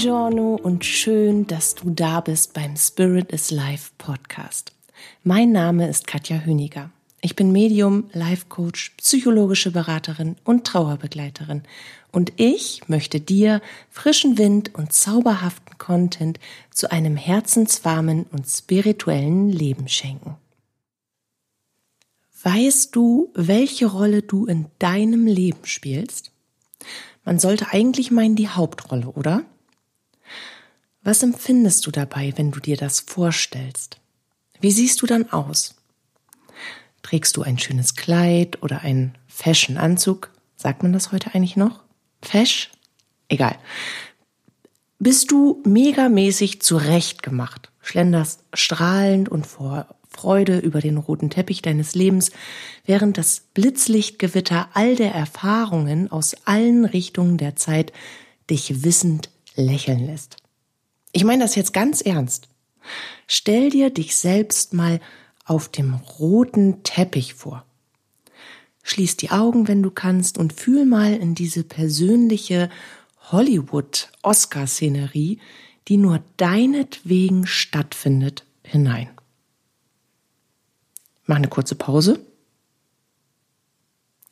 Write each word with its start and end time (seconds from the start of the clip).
Buongiorno 0.00 0.54
und 0.54 0.86
schön, 0.86 1.46
dass 1.46 1.74
du 1.74 1.90
da 1.90 2.22
bist 2.22 2.54
beim 2.54 2.74
Spirit 2.74 3.32
is 3.32 3.50
Life 3.50 3.90
Podcast. 3.98 4.72
Mein 5.24 5.52
Name 5.52 5.90
ist 5.90 6.06
Katja 6.06 6.38
Höniger. 6.38 6.90
Ich 7.20 7.36
bin 7.36 7.52
Medium, 7.52 8.08
Life 8.14 8.46
Coach, 8.48 8.94
psychologische 8.96 9.72
Beraterin 9.72 10.36
und 10.42 10.66
Trauerbegleiterin. 10.66 11.64
Und 12.12 12.32
ich 12.36 12.88
möchte 12.88 13.20
dir 13.20 13.60
frischen 13.90 14.38
Wind 14.38 14.74
und 14.74 14.94
zauberhaften 14.94 15.76
Content 15.76 16.40
zu 16.70 16.90
einem 16.90 17.16
herzenswarmen 17.18 18.24
und 18.32 18.46
spirituellen 18.46 19.50
Leben 19.50 19.86
schenken. 19.86 20.38
Weißt 22.42 22.96
du, 22.96 23.30
welche 23.34 23.84
Rolle 23.84 24.22
du 24.22 24.46
in 24.46 24.64
deinem 24.78 25.26
Leben 25.26 25.66
spielst? 25.66 26.32
Man 27.22 27.38
sollte 27.38 27.66
eigentlich 27.70 28.10
meinen 28.10 28.34
die 28.34 28.48
Hauptrolle, 28.48 29.08
oder? 29.08 29.44
Was 31.02 31.22
empfindest 31.22 31.86
du 31.86 31.90
dabei, 31.90 32.34
wenn 32.36 32.50
du 32.50 32.60
dir 32.60 32.76
das 32.76 33.00
vorstellst? 33.00 33.98
Wie 34.60 34.70
siehst 34.70 35.00
du 35.00 35.06
dann 35.06 35.32
aus? 35.32 35.74
Trägst 37.02 37.36
du 37.38 37.42
ein 37.42 37.58
schönes 37.58 37.96
Kleid 37.96 38.62
oder 38.62 38.82
einen 38.82 39.16
Fashion-Anzug? 39.26 40.30
Sagt 40.56 40.82
man 40.82 40.92
das 40.92 41.10
heute 41.10 41.34
eigentlich 41.34 41.56
noch? 41.56 41.80
Fesch? 42.20 42.70
Egal. 43.28 43.56
Bist 44.98 45.30
du 45.30 45.62
megamäßig 45.64 46.60
zurechtgemacht, 46.60 47.70
schlenderst 47.80 48.44
strahlend 48.52 49.30
und 49.30 49.46
vor 49.46 49.86
Freude 50.10 50.58
über 50.58 50.82
den 50.82 50.98
roten 50.98 51.30
Teppich 51.30 51.62
deines 51.62 51.94
Lebens, 51.94 52.30
während 52.84 53.16
das 53.16 53.40
Blitzlichtgewitter 53.54 54.68
all 54.74 54.96
der 54.96 55.14
Erfahrungen 55.14 56.12
aus 56.12 56.36
allen 56.44 56.84
Richtungen 56.84 57.38
der 57.38 57.56
Zeit 57.56 57.92
dich 58.50 58.84
wissend 58.84 59.30
lächeln 59.54 60.04
lässt. 60.04 60.36
Ich 61.12 61.24
meine 61.24 61.42
das 61.42 61.54
jetzt 61.54 61.72
ganz 61.72 62.00
ernst. 62.00 62.48
Stell 63.26 63.70
dir 63.70 63.90
dich 63.90 64.16
selbst 64.16 64.74
mal 64.74 65.00
auf 65.44 65.68
dem 65.68 65.94
roten 65.94 66.82
Teppich 66.82 67.34
vor. 67.34 67.64
Schließ 68.82 69.16
die 69.16 69.30
Augen, 69.30 69.68
wenn 69.68 69.82
du 69.82 69.90
kannst, 69.90 70.38
und 70.38 70.52
fühl 70.52 70.86
mal 70.86 71.14
in 71.14 71.34
diese 71.34 71.64
persönliche 71.64 72.70
Hollywood-Oscar-Szenerie, 73.30 75.38
die 75.88 75.96
nur 75.96 76.22
deinetwegen 76.36 77.46
stattfindet, 77.46 78.44
hinein. 78.62 79.08
Mach 81.26 81.36
eine 81.36 81.48
kurze 81.48 81.74
Pause. 81.74 82.20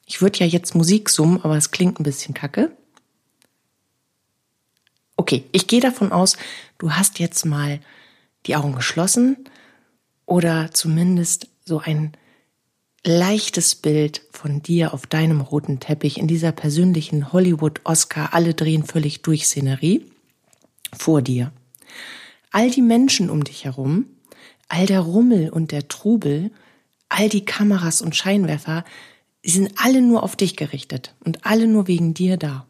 Ich 0.07 0.23
würde 0.23 0.39
ja 0.41 0.47
jetzt 0.47 0.75
Musik 0.75 1.11
summen, 1.11 1.41
aber 1.43 1.57
es 1.57 1.71
klingt 1.71 2.01
ein 2.01 2.05
bisschen 2.05 2.35
kacke. 2.35 2.77
Okay, 5.19 5.45
ich 5.51 5.67
gehe 5.67 5.81
davon 5.81 6.13
aus, 6.13 6.37
du 6.79 6.93
hast 6.93 7.19
jetzt 7.19 7.45
mal 7.45 7.81
die 8.47 8.55
Augen 8.55 8.77
geschlossen 8.77 9.37
oder 10.27 10.71
zumindest 10.73 11.49
so 11.65 11.81
ein 11.81 12.13
leichtes 13.05 13.75
Bild 13.75 14.23
von 14.31 14.63
dir 14.63 14.95
auf 14.95 15.09
deinem 15.09 15.41
roten 15.41 15.81
Teppich 15.81 16.19
in 16.19 16.29
dieser 16.29 16.53
persönlichen 16.53 17.33
Hollywood-Oscar, 17.33 18.33
alle 18.33 18.55
drehen 18.55 18.85
völlig 18.85 19.23
durch 19.23 19.47
Szenerie 19.47 20.07
vor 20.97 21.21
dir. 21.21 21.53
All 22.53 22.71
die 22.71 22.81
Menschen 22.81 23.29
um 23.29 23.43
dich 23.43 23.65
herum, 23.65 24.07
all 24.69 24.87
der 24.87 25.01
Rummel 25.01 25.51
und 25.51 25.73
der 25.73 25.89
Trubel, 25.89 26.53
all 27.09 27.29
die 27.29 27.45
Kameras 27.45 28.03
und 28.03 28.15
Scheinwerfer, 28.15 28.85
die 29.45 29.51
sind 29.51 29.73
alle 29.79 30.01
nur 30.01 30.23
auf 30.23 30.37
dich 30.37 30.57
gerichtet 30.57 31.17
und 31.25 31.45
alle 31.45 31.67
nur 31.67 31.89
wegen 31.89 32.15
dir 32.15 32.37
da. 32.37 32.69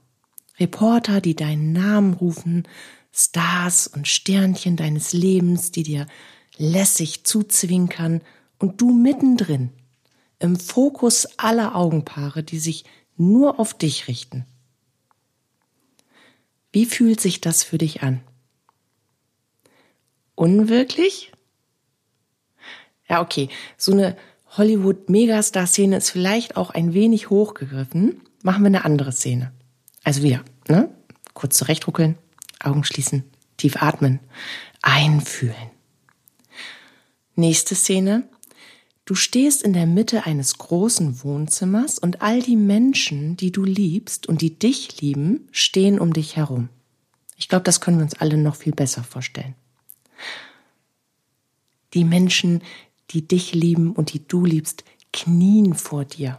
Reporter, 0.58 1.20
die 1.20 1.34
deinen 1.34 1.72
Namen 1.72 2.14
rufen, 2.14 2.66
Stars 3.12 3.86
und 3.86 4.06
Sternchen 4.06 4.76
deines 4.76 5.12
Lebens, 5.12 5.70
die 5.70 5.82
dir 5.82 6.06
lässig 6.56 7.24
zuzwinkern 7.24 8.20
und 8.58 8.80
du 8.80 8.92
mittendrin, 8.92 9.70
im 10.38 10.56
Fokus 10.56 11.38
aller 11.38 11.74
Augenpaare, 11.74 12.42
die 12.42 12.58
sich 12.58 12.84
nur 13.16 13.58
auf 13.58 13.74
dich 13.74 14.08
richten. 14.08 14.46
Wie 16.72 16.86
fühlt 16.86 17.20
sich 17.20 17.40
das 17.40 17.64
für 17.64 17.78
dich 17.78 18.02
an? 18.02 18.20
Unwirklich? 20.34 21.32
Ja, 23.08 23.22
okay, 23.22 23.48
so 23.76 23.92
eine 23.92 24.16
Hollywood-Megastar-Szene 24.56 25.96
ist 25.96 26.10
vielleicht 26.10 26.56
auch 26.56 26.70
ein 26.70 26.94
wenig 26.94 27.30
hochgegriffen. 27.30 28.20
Machen 28.42 28.62
wir 28.62 28.68
eine 28.68 28.84
andere 28.84 29.12
Szene. 29.12 29.52
Also 30.08 30.22
wieder, 30.22 30.42
ne? 30.68 30.88
Kurz 31.34 31.58
zurechtruckeln, 31.58 32.16
Augen 32.60 32.82
schließen, 32.82 33.24
tief 33.58 33.76
atmen, 33.82 34.20
einfühlen. 34.80 35.54
Nächste 37.34 37.74
Szene. 37.74 38.26
Du 39.04 39.14
stehst 39.14 39.62
in 39.62 39.74
der 39.74 39.84
Mitte 39.84 40.24
eines 40.24 40.56
großen 40.56 41.22
Wohnzimmers 41.22 41.98
und 41.98 42.22
all 42.22 42.40
die 42.40 42.56
Menschen, 42.56 43.36
die 43.36 43.52
du 43.52 43.64
liebst 43.64 44.26
und 44.26 44.40
die 44.40 44.58
dich 44.58 44.98
lieben, 45.02 45.46
stehen 45.52 46.00
um 46.00 46.14
dich 46.14 46.36
herum. 46.36 46.70
Ich 47.36 47.50
glaube, 47.50 47.64
das 47.64 47.82
können 47.82 47.98
wir 47.98 48.04
uns 48.04 48.14
alle 48.14 48.38
noch 48.38 48.56
viel 48.56 48.72
besser 48.72 49.04
vorstellen. 49.04 49.56
Die 51.92 52.04
Menschen, 52.04 52.62
die 53.10 53.28
dich 53.28 53.52
lieben 53.52 53.92
und 53.92 54.14
die 54.14 54.26
du 54.26 54.46
liebst, 54.46 54.84
knien 55.12 55.74
vor 55.74 56.06
dir 56.06 56.38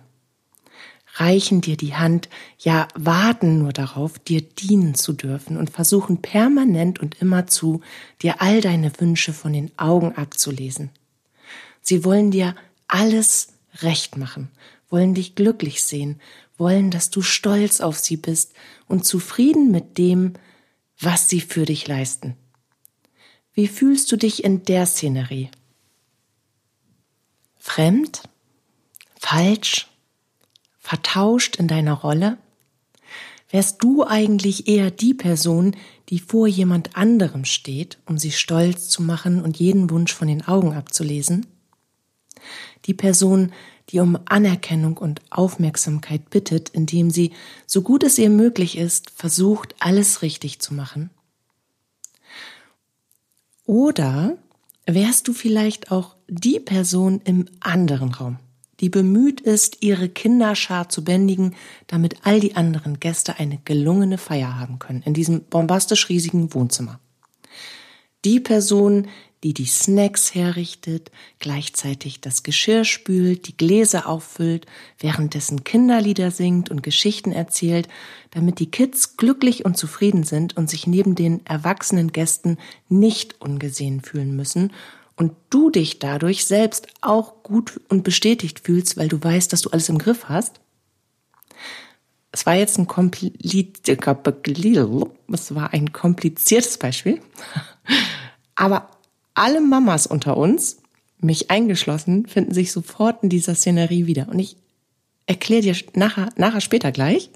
reichen 1.20 1.62
dir 1.62 1.78
die 1.78 1.96
Hand, 1.96 2.30
ja 2.58 2.88
warten 2.96 3.60
nur 3.60 3.74
darauf, 3.74 4.20
dir 4.20 4.42
dienen 4.42 4.96
zu 4.96 5.14
dürfen 5.14 5.58
und 5.58 5.70
versuchen 5.70 6.22
permanent 6.22 7.00
und 7.00 7.22
immerzu, 7.22 7.82
dir 8.22 8.42
all 8.42 8.62
deine 8.62 8.92
Wünsche 9.00 9.34
von 9.34 9.54
den 9.54 9.72
Augen 9.78 10.14
abzulesen. 10.14 10.92
Sie 11.82 12.04
wollen 12.04 12.32
dir 12.32 12.56
alles 12.88 13.50
recht 13.82 14.18
machen, 14.18 14.50
wollen 14.90 15.14
dich 15.14 15.36
glücklich 15.36 15.84
sehen, 15.84 16.20
wollen, 16.58 16.92
dass 16.92 17.10
du 17.10 17.22
stolz 17.22 17.82
auf 17.82 17.98
sie 17.98 18.18
bist 18.18 18.54
und 18.88 19.06
zufrieden 19.06 19.72
mit 19.72 19.98
dem, 19.98 20.34
was 21.00 21.30
sie 21.30 21.42
für 21.42 21.66
dich 21.66 21.88
leisten. 21.88 22.36
Wie 23.54 23.68
fühlst 23.68 24.12
du 24.12 24.18
dich 24.18 24.44
in 24.44 24.64
der 24.64 24.86
Szenerie? 24.86 25.50
Fremd? 27.58 28.24
Falsch? 29.18 29.88
Vertauscht 30.90 31.58
in 31.58 31.68
deiner 31.68 31.94
Rolle? 31.94 32.40
Wärst 33.52 33.84
du 33.84 34.04
eigentlich 34.04 34.68
eher 34.68 34.90
die 34.90 35.14
Person, 35.14 35.76
die 36.10 36.18
vor 36.18 36.48
jemand 36.48 36.96
anderem 36.98 37.46
steht, 37.46 38.00
um 38.08 38.18
sie 38.18 38.32
stolz 38.32 38.90
zu 38.90 39.04
machen 39.04 39.44
und 39.44 39.58
jeden 39.60 39.92
Wunsch 39.92 40.12
von 40.12 40.28
den 40.28 40.48
Augen 40.48 40.74
abzulesen? 40.74 41.46
Die 42.86 42.96
Person, 42.96 43.52
die 43.90 44.00
um 44.00 44.18
Anerkennung 44.26 44.98
und 44.98 45.22
Aufmerksamkeit 45.30 46.32
bittet, 46.32 46.70
indem 46.70 47.12
sie, 47.12 47.34
so 47.68 47.84
gut 47.84 48.02
es 48.04 48.18
ihr 48.18 48.32
möglich 48.32 48.76
ist, 48.76 49.12
versucht, 49.12 49.76
alles 49.78 50.24
richtig 50.24 50.58
zu 50.58 50.74
machen? 50.74 51.12
Oder 53.68 54.40
wärst 54.88 55.28
du 55.28 55.34
vielleicht 55.34 55.92
auch 55.92 56.16
die 56.28 56.60
Person 56.60 57.22
im 57.26 57.46
anderen 57.60 58.12
Raum? 58.12 58.40
Die 58.80 58.90
bemüht 58.90 59.42
ist, 59.42 59.78
ihre 59.82 60.10
Kinderschar 60.10 60.90
zu 60.90 61.04
bändigen, 61.04 61.56
damit 61.88 62.18
all 62.24 62.40
die 62.40 62.56
anderen 62.56 63.00
Gäste 63.00 63.40
eine 63.40 63.60
gelungene 63.66 64.18
Feier 64.18 64.60
haben 64.60 64.80
können 64.80 65.04
in 65.04 65.14
diesem 65.14 65.44
bombastisch 65.44 66.10
riesigen 66.10 66.54
Wohnzimmer. 66.54 67.00
Die 68.26 68.40
Person, 68.40 69.08
die 69.44 69.54
die 69.54 69.66
Snacks 69.66 70.36
herrichtet, 70.36 71.12
gleichzeitig 71.40 72.20
das 72.20 72.44
Geschirr 72.44 72.84
spült, 72.84 73.48
die 73.48 73.56
Gläser 73.56 74.08
auffüllt, 74.08 74.66
währenddessen 74.98 75.64
Kinderlieder 75.64 76.30
singt 76.32 76.70
und 76.70 76.84
Geschichten 76.84 77.32
erzählt, 77.32 77.88
damit 78.32 78.60
die 78.60 78.70
Kids 78.70 79.16
glücklich 79.16 79.64
und 79.64 79.78
zufrieden 79.78 80.24
sind 80.24 80.58
und 80.58 80.70
sich 80.70 80.88
neben 80.88 81.16
den 81.16 81.46
erwachsenen 81.46 82.12
Gästen 82.12 82.58
nicht 82.90 83.40
ungesehen 83.40 84.02
fühlen 84.02 84.36
müssen 84.36 84.74
und 85.20 85.34
du 85.50 85.70
dich 85.70 86.00
dadurch 86.00 86.46
selbst 86.46 86.88
auch 87.02 87.44
gut 87.44 87.82
und 87.90 88.06
bestätigt 88.06 88.62
fühlst, 88.62 88.96
weil 88.96 89.10
du 89.10 89.22
weißt, 89.22 89.52
dass 89.52 89.62
du 89.62 89.70
alles 89.70 89.90
im 89.90 89.98
Griff 89.98 90.30
hast. 90.30 90.62
Es 92.32 92.46
war 92.46 92.56
jetzt 92.56 92.80
ein, 92.80 92.88
es 95.34 95.56
war 95.56 95.74
ein 95.74 95.92
kompliziertes 95.92 96.78
Beispiel, 96.78 97.20
aber 98.56 98.90
alle 99.34 99.60
Mamas 99.60 100.08
unter 100.08 100.38
uns, 100.38 100.78
mich 101.20 101.52
eingeschlossen, 101.52 102.26
finden 102.26 102.54
sich 102.54 102.72
sofort 102.72 103.22
in 103.22 103.30
dieser 103.30 103.56
Szenerie 103.56 104.06
wieder. 104.06 104.30
Und 104.30 104.40
ich 104.40 104.56
erkläre 105.26 105.64
dir 105.64 105.76
nachher, 105.96 106.30
nachher 106.38 106.62
später 106.62 106.94
gleich 106.94 107.30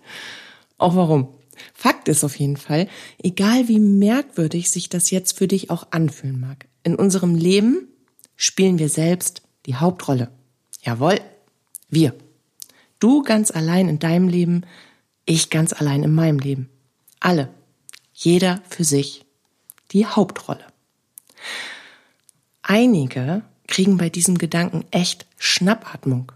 auch 0.78 0.96
warum. 0.96 1.28
Fakt 1.74 2.08
ist 2.08 2.24
auf 2.24 2.40
jeden 2.40 2.58
Fall, 2.58 2.88
egal 3.22 3.68
wie 3.68 3.80
merkwürdig 3.80 4.72
sich 4.72 4.88
das 4.88 5.12
jetzt 5.12 5.38
für 5.38 5.50
dich 5.50 5.70
auch 5.70 5.88
anfühlen 5.92 6.40
mag, 6.40 6.68
in 6.84 6.96
unserem 6.96 7.36
Leben 7.36 7.88
spielen 8.36 8.80
wir 8.80 8.90
selbst 8.90 9.42
die 9.66 9.76
Hauptrolle. 9.76 10.32
Jawohl, 10.82 11.20
wir. 11.90 12.14
Du 13.00 13.22
ganz 13.24 13.52
allein 13.52 13.90
in 13.90 14.00
deinem 14.00 14.28
Leben, 14.28 14.66
ich 15.26 15.50
ganz 15.50 15.74
allein 15.74 16.04
in 16.04 16.14
meinem 16.14 16.40
Leben. 16.40 16.70
Alle. 17.20 17.50
Jeder 18.14 18.62
für 18.70 18.84
sich 18.84 19.26
die 19.92 20.06
Hauptrolle. 20.06 20.66
Einige 22.62 23.44
kriegen 23.68 23.98
bei 23.98 24.10
diesem 24.10 24.38
Gedanken 24.38 24.86
echt 24.92 25.26
Schnappatmung. 25.38 26.32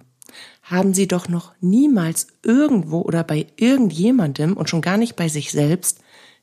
Haben 0.64 0.94
sie 0.94 1.08
doch 1.08 1.30
noch 1.30 1.54
niemals 1.62 2.28
irgendwo 2.44 3.02
oder 3.02 3.24
bei 3.24 3.48
irgendjemandem 3.56 4.58
und 4.58 4.70
schon 4.70 4.82
gar 4.82 4.98
nicht 4.98 5.16
bei 5.16 5.30
sich 5.30 5.52
selbst 5.52 6.00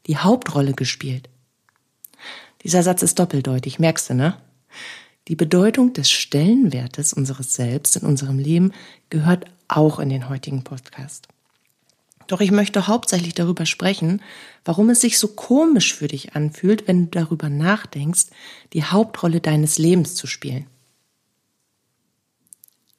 die 0.06 0.16
Hauptrolle 0.16 0.72
gespielt. 0.72 1.28
Dieser 2.64 2.82
Satz 2.82 3.02
ist 3.02 3.18
doppeldeutig, 3.18 3.78
merkst 3.78 4.10
du, 4.10 4.14
ne? 4.14 4.36
Die 5.28 5.36
Bedeutung 5.36 5.92
des 5.92 6.10
Stellenwertes 6.10 7.12
unseres 7.12 7.54
Selbst 7.54 7.96
in 7.96 8.02
unserem 8.02 8.38
Leben 8.38 8.72
gehört 9.08 9.46
auch 9.68 9.98
in 9.98 10.08
den 10.08 10.28
heutigen 10.28 10.64
Podcast. 10.64 11.28
Doch 12.26 12.40
ich 12.40 12.50
möchte 12.50 12.86
hauptsächlich 12.86 13.34
darüber 13.34 13.66
sprechen, 13.66 14.22
warum 14.64 14.90
es 14.90 15.00
sich 15.00 15.18
so 15.18 15.28
komisch 15.28 15.94
für 15.94 16.08
dich 16.08 16.34
anfühlt, 16.34 16.88
wenn 16.88 17.04
du 17.04 17.18
darüber 17.18 17.48
nachdenkst, 17.48 18.26
die 18.72 18.84
Hauptrolle 18.84 19.40
deines 19.40 19.78
Lebens 19.78 20.14
zu 20.14 20.26
spielen. 20.26 20.66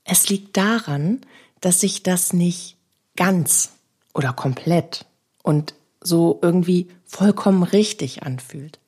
Es 0.03 0.29
liegt 0.29 0.55
daran, 0.57 1.21
dass 1.61 1.79
sich 1.79 2.03
das 2.03 2.33
nicht 2.33 2.77
ganz 3.15 3.71
oder 4.13 4.33
komplett 4.33 5.05
und 5.41 5.73
so 6.01 6.39
irgendwie 6.43 6.87
vollkommen 7.05 7.63
richtig 7.63 8.21
anfühlt, 8.21 8.79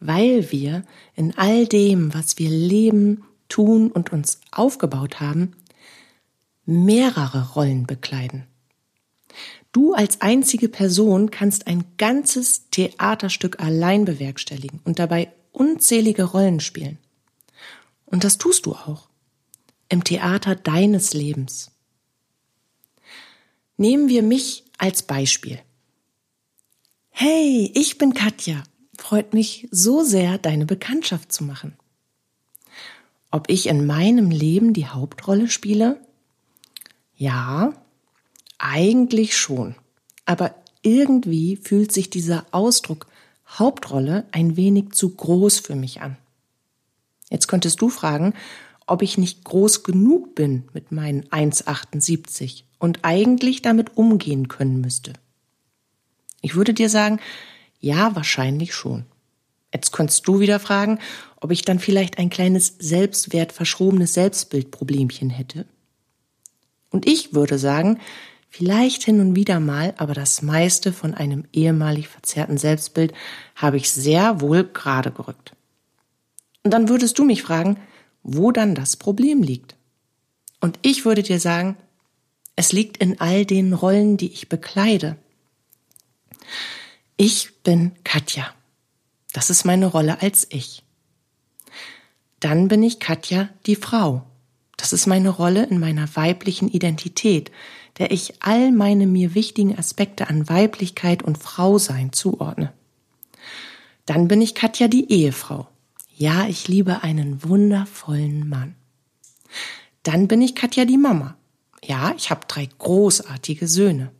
weil 0.00 0.50
wir 0.52 0.84
in 1.14 1.36
all 1.36 1.66
dem, 1.66 2.14
was 2.14 2.38
wir 2.38 2.50
leben, 2.50 3.24
tun 3.48 3.90
und 3.90 4.12
uns 4.12 4.40
aufgebaut 4.50 5.20
haben, 5.20 5.56
mehrere 6.64 7.52
Rollen 7.52 7.86
bekleiden. 7.86 8.44
Du 9.72 9.94
als 9.94 10.20
einzige 10.20 10.68
Person 10.68 11.30
kannst 11.30 11.66
ein 11.66 11.84
ganzes 11.98 12.68
Theaterstück 12.70 13.60
allein 13.60 14.04
bewerkstelligen 14.04 14.80
und 14.84 14.98
dabei 14.98 15.32
unzählige 15.52 16.24
Rollen 16.24 16.60
spielen. 16.60 16.98
Und 18.06 18.24
das 18.24 18.38
tust 18.38 18.66
du 18.66 18.72
auch 18.72 19.08
im 19.88 20.04
Theater 20.04 20.54
deines 20.54 21.14
Lebens. 21.14 21.70
Nehmen 23.76 24.08
wir 24.08 24.22
mich 24.22 24.64
als 24.76 25.02
Beispiel. 25.02 25.60
Hey, 27.10 27.70
ich 27.74 27.98
bin 27.98 28.14
Katja. 28.14 28.62
Freut 28.98 29.32
mich 29.32 29.68
so 29.70 30.02
sehr, 30.02 30.36
deine 30.36 30.66
Bekanntschaft 30.66 31.32
zu 31.32 31.44
machen. 31.44 31.76
Ob 33.30 33.48
ich 33.48 33.66
in 33.66 33.86
meinem 33.86 34.30
Leben 34.30 34.74
die 34.74 34.88
Hauptrolle 34.88 35.48
spiele? 35.48 36.00
Ja, 37.16 37.72
eigentlich 38.58 39.36
schon. 39.36 39.76
Aber 40.26 40.54
irgendwie 40.82 41.56
fühlt 41.56 41.92
sich 41.92 42.10
dieser 42.10 42.44
Ausdruck 42.50 43.06
Hauptrolle 43.48 44.26
ein 44.32 44.56
wenig 44.56 44.92
zu 44.92 45.10
groß 45.14 45.60
für 45.60 45.74
mich 45.74 46.02
an. 46.02 46.18
Jetzt 47.30 47.46
könntest 47.46 47.80
du 47.80 47.88
fragen, 47.88 48.34
ob 48.86 49.02
ich 49.02 49.16
nicht 49.16 49.44
groß 49.44 49.84
genug 49.84 50.34
bin 50.34 50.68
mit 50.72 50.92
meinen 50.92 51.24
1,78 51.26 52.64
und 52.78 53.00
eigentlich 53.02 53.62
damit 53.62 53.96
umgehen 53.96 54.48
können 54.48 54.80
müsste. 54.80 55.12
Ich 56.40 56.56
würde 56.56 56.74
dir 56.74 56.90
sagen, 56.90 57.20
ja, 57.80 58.14
wahrscheinlich 58.14 58.74
schon. 58.74 59.04
Jetzt 59.72 59.92
könntest 59.92 60.26
du 60.26 60.40
wieder 60.40 60.60
fragen, 60.60 60.98
ob 61.40 61.50
ich 61.50 61.62
dann 61.62 61.78
vielleicht 61.78 62.18
ein 62.18 62.30
kleines 62.30 62.74
selbstwertverschrobenes 62.78 64.14
Selbstbildproblemchen 64.14 65.30
hätte. 65.30 65.66
Und 66.90 67.06
ich 67.06 67.34
würde 67.34 67.58
sagen, 67.58 68.00
vielleicht 68.48 69.02
hin 69.04 69.20
und 69.20 69.36
wieder 69.36 69.60
mal, 69.60 69.94
aber 69.98 70.14
das 70.14 70.42
meiste 70.42 70.92
von 70.92 71.14
einem 71.14 71.44
ehemalig 71.52 72.08
verzerrten 72.08 72.56
Selbstbild 72.56 73.12
habe 73.54 73.76
ich 73.76 73.90
sehr 73.90 74.40
wohl 74.40 74.64
gerade 74.64 75.10
gerückt. 75.10 75.52
Und 76.64 76.72
dann 76.72 76.88
würdest 76.88 77.18
du 77.18 77.24
mich 77.24 77.42
fragen, 77.42 77.78
wo 78.22 78.52
dann 78.52 78.74
das 78.74 78.96
Problem 78.96 79.42
liegt. 79.42 79.76
Und 80.60 80.78
ich 80.82 81.04
würde 81.04 81.22
dir 81.22 81.40
sagen, 81.40 81.76
es 82.56 82.72
liegt 82.72 82.96
in 82.96 83.20
all 83.20 83.44
den 83.44 83.72
Rollen, 83.72 84.16
die 84.16 84.32
ich 84.32 84.48
bekleide. 84.48 85.16
Ich 87.20 87.64
bin 87.64 87.90
Katja. 88.04 88.46
Das 89.32 89.50
ist 89.50 89.64
meine 89.64 89.86
Rolle 89.86 90.22
als 90.22 90.46
ich. 90.50 90.84
Dann 92.38 92.68
bin 92.68 92.80
ich 92.84 93.00
Katja, 93.00 93.48
die 93.66 93.74
Frau. 93.74 94.24
Das 94.76 94.92
ist 94.92 95.08
meine 95.08 95.30
Rolle 95.30 95.66
in 95.66 95.80
meiner 95.80 96.14
weiblichen 96.14 96.68
Identität, 96.68 97.50
der 97.98 98.12
ich 98.12 98.40
all 98.40 98.70
meine 98.70 99.08
mir 99.08 99.34
wichtigen 99.34 99.76
Aspekte 99.76 100.28
an 100.28 100.48
Weiblichkeit 100.48 101.24
und 101.24 101.38
Frausein 101.38 102.12
zuordne. 102.12 102.72
Dann 104.06 104.28
bin 104.28 104.40
ich 104.40 104.54
Katja, 104.54 104.86
die 104.86 105.10
Ehefrau. 105.10 105.66
Ja, 106.14 106.46
ich 106.46 106.68
liebe 106.68 107.02
einen 107.02 107.42
wundervollen 107.42 108.48
Mann. 108.48 108.76
Dann 110.04 110.28
bin 110.28 110.40
ich 110.40 110.54
Katja 110.54 110.84
die 110.84 110.98
Mama. 110.98 111.36
Ja, 111.82 112.14
ich 112.16 112.30
habe 112.30 112.46
drei 112.46 112.68
großartige 112.78 113.66
Söhne. 113.66 114.12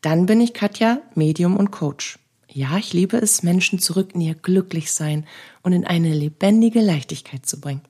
Dann 0.00 0.26
bin 0.26 0.40
ich 0.40 0.54
Katja 0.54 1.00
Medium 1.14 1.56
und 1.56 1.70
Coach. 1.70 2.18
Ja, 2.50 2.78
ich 2.78 2.92
liebe 2.92 3.18
es, 3.18 3.42
Menschen 3.42 3.78
zurück 3.78 4.10
in 4.14 4.20
ihr 4.20 4.34
Glücklichsein 4.34 5.26
und 5.62 5.72
in 5.72 5.84
eine 5.84 6.14
lebendige 6.14 6.80
Leichtigkeit 6.80 7.44
zu 7.44 7.60
bringen. 7.60 7.82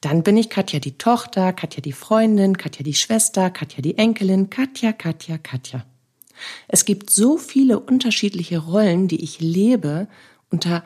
Dann 0.00 0.22
bin 0.22 0.36
ich 0.36 0.50
Katja 0.50 0.78
die 0.78 0.98
Tochter, 0.98 1.52
Katja 1.52 1.80
die 1.80 1.92
Freundin, 1.92 2.58
Katja 2.58 2.84
die 2.84 2.94
Schwester, 2.94 3.50
Katja 3.50 3.82
die 3.82 3.98
Enkelin, 3.98 4.50
Katja, 4.50 4.92
Katja, 4.92 5.38
Katja. 5.38 5.84
Es 6.68 6.84
gibt 6.84 7.10
so 7.10 7.38
viele 7.38 7.80
unterschiedliche 7.80 8.58
Rollen, 8.58 9.08
die 9.08 9.22
ich 9.22 9.40
lebe 9.40 10.06
unter 10.50 10.84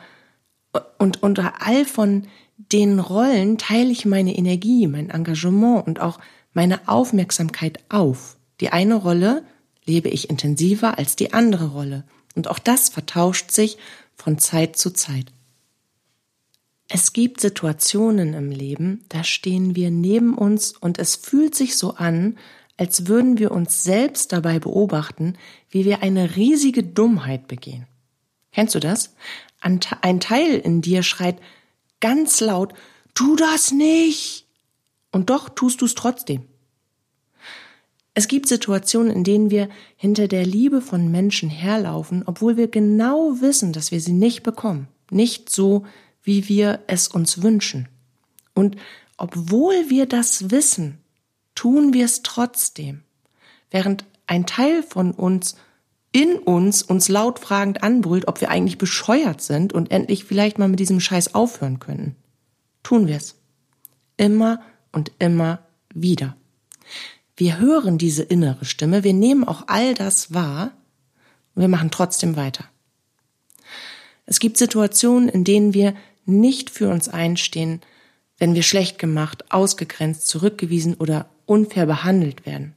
und 0.97 1.21
unter 1.21 1.65
all 1.65 1.85
von 1.85 2.27
den 2.57 2.99
Rollen 2.99 3.57
teile 3.57 3.91
ich 3.91 4.05
meine 4.05 4.35
Energie, 4.35 4.87
mein 4.87 5.09
Engagement 5.09 5.85
und 5.85 5.99
auch 5.99 6.19
meine 6.53 6.87
Aufmerksamkeit 6.87 7.79
auf. 7.89 8.37
Die 8.61 8.69
eine 8.69 8.95
Rolle 8.95 9.43
lebe 9.85 10.09
ich 10.09 10.29
intensiver 10.29 10.97
als 10.97 11.15
die 11.15 11.33
andere 11.33 11.67
Rolle. 11.67 12.03
Und 12.35 12.47
auch 12.47 12.59
das 12.59 12.89
vertauscht 12.89 13.51
sich 13.51 13.77
von 14.15 14.37
Zeit 14.37 14.77
zu 14.77 14.91
Zeit. 14.91 15.25
Es 16.87 17.13
gibt 17.13 17.39
Situationen 17.39 18.33
im 18.33 18.51
Leben, 18.51 19.05
da 19.09 19.23
stehen 19.23 19.75
wir 19.75 19.91
neben 19.91 20.37
uns 20.37 20.73
und 20.73 20.99
es 20.99 21.15
fühlt 21.15 21.55
sich 21.55 21.77
so 21.77 21.95
an, 21.95 22.37
als 22.77 23.07
würden 23.07 23.37
wir 23.37 23.51
uns 23.51 23.83
selbst 23.83 24.33
dabei 24.33 24.59
beobachten, 24.59 25.37
wie 25.69 25.85
wir 25.85 26.03
eine 26.03 26.35
riesige 26.35 26.83
Dummheit 26.83 27.47
begehen. 27.47 27.87
Kennst 28.51 28.75
du 28.75 28.79
das? 28.79 29.15
Ein 29.61 29.79
Teil 30.19 30.57
in 30.57 30.81
dir 30.81 31.03
schreit 31.03 31.39
ganz 32.01 32.41
laut, 32.41 32.73
tu 33.13 33.35
das 33.35 33.71
nicht. 33.71 34.45
Und 35.11 35.29
doch 35.29 35.49
tust 35.49 35.81
du 35.81 35.85
es 35.85 35.95
trotzdem. 35.95 36.45
Es 38.13 38.27
gibt 38.27 38.47
Situationen, 38.47 39.11
in 39.11 39.23
denen 39.23 39.51
wir 39.51 39.69
hinter 39.95 40.27
der 40.27 40.45
Liebe 40.45 40.81
von 40.81 41.09
Menschen 41.11 41.49
herlaufen, 41.49 42.23
obwohl 42.25 42.57
wir 42.57 42.67
genau 42.67 43.39
wissen, 43.39 43.71
dass 43.71 43.91
wir 43.91 44.01
sie 44.01 44.13
nicht 44.13 44.43
bekommen. 44.43 44.87
Nicht 45.09 45.49
so, 45.49 45.85
wie 46.23 46.49
wir 46.49 46.81
es 46.87 47.07
uns 47.07 47.41
wünschen. 47.41 47.87
Und 48.53 48.75
obwohl 49.17 49.89
wir 49.89 50.07
das 50.07 50.51
wissen, 50.51 50.97
tun 51.55 51.93
wir 51.93 52.05
es 52.05 52.21
trotzdem. 52.21 53.03
Während 53.69 54.03
ein 54.27 54.45
Teil 54.45 54.83
von 54.83 55.11
uns 55.11 55.55
in 56.11 56.37
uns 56.37 56.83
uns 56.83 57.07
laut 57.07 57.39
fragend 57.39 57.83
anbrüllt, 57.83 58.27
ob 58.27 58.41
wir 58.41 58.49
eigentlich 58.49 58.77
bescheuert 58.77 59.41
sind 59.41 59.71
und 59.71 59.91
endlich 59.91 60.25
vielleicht 60.25 60.59
mal 60.59 60.67
mit 60.67 60.79
diesem 60.79 60.99
Scheiß 60.99 61.35
aufhören 61.35 61.79
können. 61.79 62.15
Tun 62.83 63.07
wir 63.07 63.15
es. 63.15 63.35
Immer 64.17 64.61
und 64.91 65.13
immer 65.19 65.59
wieder. 65.93 66.35
Wir 67.41 67.57
hören 67.57 67.97
diese 67.97 68.21
innere 68.21 68.65
Stimme, 68.65 69.03
wir 69.03 69.15
nehmen 69.15 69.43
auch 69.43 69.63
all 69.65 69.95
das 69.95 70.31
wahr 70.31 70.73
und 71.55 71.61
wir 71.61 71.69
machen 71.69 71.89
trotzdem 71.89 72.35
weiter. 72.35 72.65
Es 74.27 74.39
gibt 74.39 74.57
Situationen, 74.59 75.27
in 75.27 75.43
denen 75.43 75.73
wir 75.73 75.95
nicht 76.27 76.69
für 76.69 76.89
uns 76.89 77.09
einstehen, 77.09 77.81
wenn 78.37 78.53
wir 78.53 78.61
schlecht 78.61 78.99
gemacht, 78.99 79.51
ausgegrenzt, 79.51 80.27
zurückgewiesen 80.27 80.93
oder 80.93 81.31
unfair 81.47 81.87
behandelt 81.87 82.45
werden. 82.45 82.75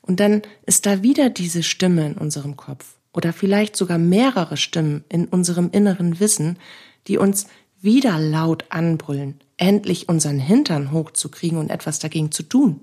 Und 0.00 0.18
dann 0.18 0.40
ist 0.64 0.86
da 0.86 1.02
wieder 1.02 1.28
diese 1.28 1.62
Stimme 1.62 2.06
in 2.06 2.14
unserem 2.14 2.56
Kopf 2.56 2.96
oder 3.12 3.34
vielleicht 3.34 3.76
sogar 3.76 3.98
mehrere 3.98 4.56
Stimmen 4.56 5.04
in 5.10 5.26
unserem 5.26 5.68
inneren 5.72 6.20
Wissen, 6.20 6.56
die 7.06 7.18
uns 7.18 7.48
wieder 7.82 8.18
laut 8.18 8.64
anbrüllen, 8.70 9.38
endlich 9.58 10.08
unseren 10.08 10.38
Hintern 10.38 10.90
hochzukriegen 10.90 11.58
und 11.58 11.68
etwas 11.68 11.98
dagegen 11.98 12.32
zu 12.32 12.44
tun. 12.44 12.80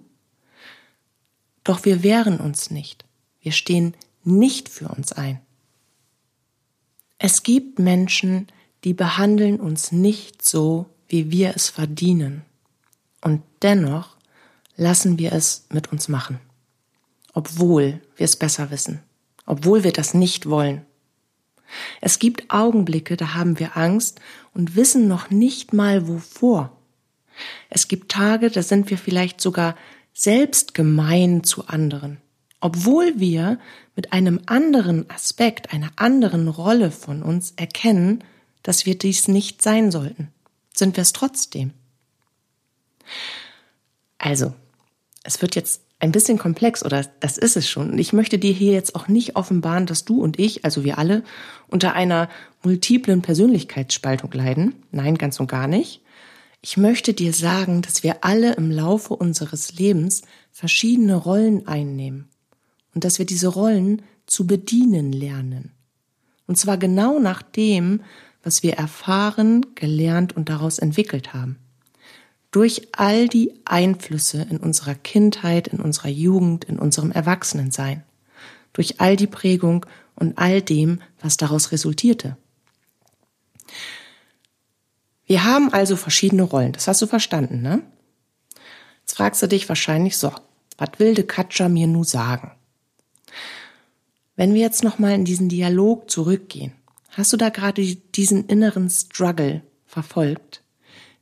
Doch 1.65 1.83
wir 1.83 2.01
wehren 2.01 2.39
uns 2.39 2.71
nicht. 2.71 3.03
Wir 3.41 3.51
stehen 3.51 3.93
nicht 4.23 4.69
für 4.69 4.87
uns 4.87 5.11
ein. 5.11 5.41
Es 7.17 7.43
gibt 7.43 7.79
Menschen, 7.79 8.47
die 8.85 8.93
behandeln 8.93 9.59
uns 9.59 9.91
nicht 9.91 10.45
so, 10.45 10.85
wie 11.09 11.29
wir 11.31 11.53
es 11.57 11.67
verdienen. 11.67 12.43
Und 13.19 13.41
dennoch 13.61 14.15
lassen 14.77 15.19
wir 15.19 15.33
es 15.33 15.65
mit 15.69 15.91
uns 15.91 16.07
machen 16.07 16.39
obwohl 17.35 18.01
wir 18.15 18.23
es 18.23 18.37
besser 18.37 18.71
wissen, 18.71 19.03
obwohl 19.45 19.83
wir 19.83 19.91
das 19.91 20.15
nicht 20.15 20.49
wollen. 20.49 20.83
Es 22.01 22.17
gibt 22.17 22.49
Augenblicke, 22.49 23.17
da 23.17 23.35
haben 23.35 23.59
wir 23.59 23.77
Angst 23.77 24.21
und 24.53 24.75
wissen 24.75 25.07
noch 25.07 25.29
nicht 25.29 25.73
mal 25.73 26.07
wovor. 26.07 26.75
Es 27.69 27.87
gibt 27.87 28.09
Tage, 28.09 28.49
da 28.49 28.63
sind 28.63 28.89
wir 28.89 28.97
vielleicht 28.97 29.41
sogar 29.41 29.75
selbst 30.15 30.73
gemein 30.73 31.43
zu 31.43 31.67
anderen, 31.67 32.17
obwohl 32.61 33.19
wir 33.19 33.59
mit 33.95 34.13
einem 34.13 34.41
anderen 34.47 35.07
Aspekt, 35.09 35.73
einer 35.73 35.91
anderen 35.97 36.47
Rolle 36.47 36.89
von 36.89 37.21
uns 37.21 37.53
erkennen, 37.57 38.23
dass 38.63 38.85
wir 38.85 38.97
dies 38.97 39.27
nicht 39.27 39.61
sein 39.61 39.91
sollten. 39.91 40.29
Sind 40.73 40.97
wir 40.97 41.01
es 41.01 41.13
trotzdem? 41.13 41.71
Also, 44.17 44.53
es 45.23 45.41
wird 45.41 45.55
jetzt 45.55 45.81
ein 45.99 46.11
bisschen 46.11 46.37
komplex 46.37 46.83
oder 46.83 47.05
das 47.19 47.37
ist 47.37 47.57
es 47.57 47.69
schon. 47.69 47.91
Und 47.91 47.99
ich 47.99 48.13
möchte 48.13 48.39
dir 48.39 48.53
hier 48.53 48.73
jetzt 48.73 48.95
auch 48.95 49.07
nicht 49.07 49.35
offenbaren, 49.35 49.85
dass 49.85 50.05
du 50.05 50.21
und 50.21 50.39
ich, 50.39 50.65
also 50.65 50.83
wir 50.83 50.97
alle, 50.97 51.23
unter 51.67 51.93
einer 51.93 52.29
multiplen 52.63 53.21
Persönlichkeitsspaltung 53.21 54.31
leiden. 54.31 54.75
Nein, 54.91 55.17
ganz 55.17 55.39
und 55.39 55.47
gar 55.47 55.67
nicht. 55.67 56.01
Ich 56.67 56.77
möchte 56.77 57.13
dir 57.13 57.31
sagen, 57.31 57.83
dass 57.83 58.01
wir 58.01 58.23
alle 58.23 58.55
im 58.55 58.71
Laufe 58.71 59.13
unseres 59.13 59.77
Lebens 59.77 60.23
verschiedene 60.51 61.13
Rollen 61.13 61.67
einnehmen 61.67 62.27
und 62.95 63.03
dass 63.03 63.19
wir 63.19 63.27
diese 63.27 63.49
Rollen 63.49 64.01
zu 64.25 64.47
bedienen 64.47 65.11
lernen. 65.11 65.73
Und 66.47 66.57
zwar 66.57 66.79
genau 66.79 67.19
nach 67.19 67.43
dem, 67.43 68.01
was 68.41 68.63
wir 68.63 68.73
erfahren, 68.73 69.75
gelernt 69.75 70.35
und 70.35 70.49
daraus 70.49 70.79
entwickelt 70.79 71.35
haben 71.35 71.59
durch 72.49 72.87
all 72.93 73.27
die 73.27 73.53
Einflüsse 73.65 74.47
in 74.49 74.57
unserer 74.57 74.95
Kindheit, 74.95 75.67
in 75.67 75.79
unserer 75.81 76.09
Jugend, 76.09 76.63
in 76.63 76.79
unserem 76.79 77.11
Erwachsenensein, 77.11 78.03
durch 78.73 78.99
all 78.99 79.15
die 79.15 79.27
Prägung 79.27 79.85
und 80.15 80.39
all 80.39 80.63
dem, 80.63 80.99
was 81.21 81.37
daraus 81.37 81.71
resultierte. 81.71 82.37
Wir 85.25 85.43
haben 85.43 85.73
also 85.73 85.95
verschiedene 85.95 86.43
Rollen, 86.43 86.73
das 86.73 86.87
hast 86.87 87.01
du 87.01 87.07
verstanden, 87.07 87.61
ne? 87.61 87.81
Jetzt 89.01 89.17
fragst 89.17 89.41
du 89.41 89.47
dich 89.47 89.69
wahrscheinlich 89.69 90.17
so, 90.17 90.31
was 90.77 90.89
will 90.97 91.13
de 91.13 91.25
Katja 91.25 91.69
mir 91.69 91.87
nu 91.87 92.03
sagen? 92.03 92.51
Wenn 94.35 94.53
wir 94.53 94.61
jetzt 94.61 94.83
nochmal 94.83 95.13
in 95.13 95.25
diesen 95.25 95.49
Dialog 95.49 96.09
zurückgehen, 96.09 96.73
hast 97.11 97.31
du 97.31 97.37
da 97.37 97.49
gerade 97.49 97.83
diesen 97.83 98.45
inneren 98.47 98.89
Struggle 98.89 99.61
verfolgt? 99.85 100.63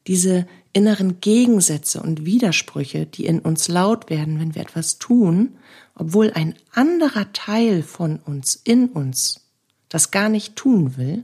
Diese 0.08 0.48
inneren 0.74 1.22
Gegensätze 1.22 2.02
und 2.02 2.26
Widersprüche, 2.26 3.06
die 3.06 3.26
in 3.26 3.40
uns 3.40 3.68
laut 3.68 4.10
werden, 4.10 4.40
wenn 4.40 4.56
wir 4.56 4.64
etwas 4.64 4.98
tun, 4.98 5.58
obwohl 5.96 6.32
ein 6.32 6.56
anderer 6.72 7.32
Teil 7.32 7.84
von 7.84 8.18
uns, 8.18 8.56
in 8.56 8.90
uns, 8.90 9.42
das 9.90 10.10
gar 10.10 10.30
nicht 10.30 10.56
tun 10.56 10.98
will, 10.98 11.24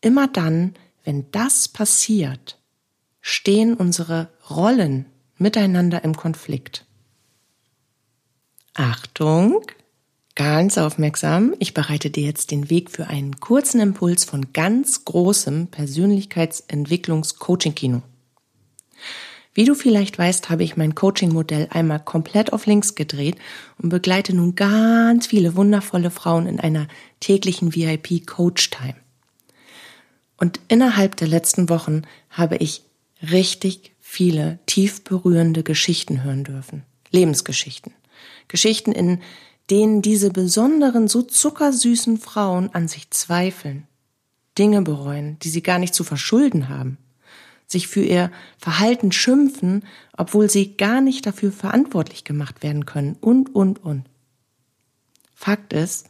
immer 0.00 0.26
dann, 0.26 0.74
wenn 1.08 1.30
das 1.30 1.68
passiert, 1.68 2.58
stehen 3.22 3.72
unsere 3.72 4.28
Rollen 4.50 5.06
miteinander 5.38 6.04
im 6.04 6.14
Konflikt. 6.14 6.84
Achtung, 8.74 9.62
Ganz 10.34 10.76
aufmerksam. 10.78 11.54
Ich 11.58 11.74
bereite 11.74 12.10
dir 12.10 12.24
jetzt 12.24 12.52
den 12.52 12.70
Weg 12.70 12.90
für 12.90 13.08
einen 13.08 13.40
kurzen 13.40 13.80
Impuls 13.80 14.24
von 14.24 14.52
ganz 14.52 15.04
großem 15.04 15.66
Persönlichkeitsentwicklungs-Coaching-Kino. 15.68 18.02
Wie 19.54 19.64
du 19.64 19.74
vielleicht 19.74 20.18
weißt, 20.18 20.50
habe 20.50 20.62
ich 20.62 20.76
mein 20.76 20.94
Coaching-Modell 20.94 21.68
einmal 21.70 22.00
komplett 22.00 22.52
auf 22.52 22.66
links 22.66 22.94
gedreht 22.94 23.36
und 23.82 23.88
begleite 23.88 24.36
nun 24.36 24.54
ganz 24.54 25.26
viele 25.26 25.56
wundervolle 25.56 26.12
Frauen 26.12 26.46
in 26.46 26.60
einer 26.60 26.86
täglichen 27.18 27.74
VIP-Coach-Time. 27.74 29.07
Und 30.38 30.60
innerhalb 30.68 31.16
der 31.16 31.28
letzten 31.28 31.68
Wochen 31.68 32.02
habe 32.30 32.56
ich 32.56 32.84
richtig 33.20 33.92
viele 34.00 34.58
tief 34.64 35.04
berührende 35.04 35.62
Geschichten 35.62 36.22
hören 36.22 36.44
dürfen. 36.44 36.84
Lebensgeschichten. 37.10 37.92
Geschichten, 38.46 38.92
in 38.92 39.20
denen 39.70 40.00
diese 40.00 40.30
besonderen, 40.30 41.08
so 41.08 41.22
zuckersüßen 41.22 42.18
Frauen 42.18 42.70
an 42.72 42.88
sich 42.88 43.10
zweifeln, 43.10 43.86
Dinge 44.56 44.82
bereuen, 44.82 45.38
die 45.40 45.50
sie 45.50 45.62
gar 45.62 45.78
nicht 45.78 45.94
zu 45.94 46.04
verschulden 46.04 46.68
haben, 46.68 46.96
sich 47.66 47.86
für 47.86 48.02
ihr 48.02 48.32
Verhalten 48.56 49.12
schimpfen, 49.12 49.84
obwohl 50.16 50.48
sie 50.48 50.76
gar 50.76 51.00
nicht 51.00 51.26
dafür 51.26 51.52
verantwortlich 51.52 52.24
gemacht 52.24 52.62
werden 52.62 52.86
können 52.86 53.16
und, 53.20 53.54
und, 53.54 53.84
und. 53.84 54.04
Fakt 55.34 55.72
ist, 55.72 56.08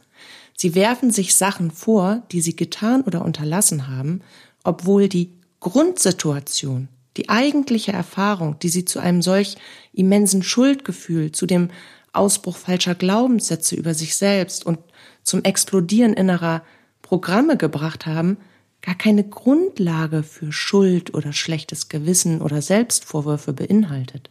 sie 0.59 0.75
werfen 0.75 1.09
sich 1.09 1.35
Sachen 1.35 1.71
vor, 1.71 2.23
die 2.33 2.41
sie 2.41 2.55
getan 2.55 3.01
oder 3.03 3.23
unterlassen 3.23 3.87
haben, 3.87 4.19
obwohl 4.65 5.07
die 5.07 5.31
Grundsituation, 5.61 6.89
die 7.15 7.29
eigentliche 7.29 7.93
Erfahrung, 7.93 8.59
die 8.59 8.67
sie 8.67 8.83
zu 8.83 8.99
einem 8.99 9.21
solch 9.21 9.55
immensen 9.93 10.43
Schuldgefühl, 10.43 11.31
zu 11.31 11.45
dem 11.45 11.69
Ausbruch 12.11 12.57
falscher 12.57 12.93
Glaubenssätze 12.93 13.75
über 13.75 13.93
sich 13.93 14.17
selbst 14.17 14.65
und 14.65 14.79
zum 15.23 15.43
Explodieren 15.43 16.13
innerer 16.13 16.61
Programme 17.01 17.55
gebracht 17.55 18.05
haben, 18.05 18.37
gar 18.81 18.95
keine 18.95 19.23
Grundlage 19.23 20.23
für 20.23 20.51
Schuld 20.51 21.13
oder 21.13 21.31
schlechtes 21.31 21.87
Gewissen 21.87 22.41
oder 22.41 22.61
Selbstvorwürfe 22.61 23.53
beinhaltet. 23.53 24.29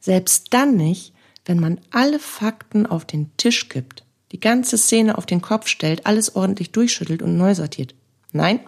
Selbst 0.00 0.48
dann 0.50 0.76
nicht, 0.76 1.12
wenn 1.44 1.60
man 1.60 1.80
alle 1.92 2.18
Fakten 2.18 2.84
auf 2.84 3.04
den 3.04 3.36
Tisch 3.36 3.68
kippt, 3.68 4.04
die 4.32 4.40
ganze 4.40 4.76
Szene 4.76 5.16
auf 5.16 5.26
den 5.26 5.40
Kopf 5.40 5.68
stellt, 5.68 6.06
alles 6.06 6.36
ordentlich 6.36 6.70
durchschüttelt 6.72 7.22
und 7.22 7.36
neu 7.36 7.54
sortiert. 7.54 7.94
Nein, 8.32 8.60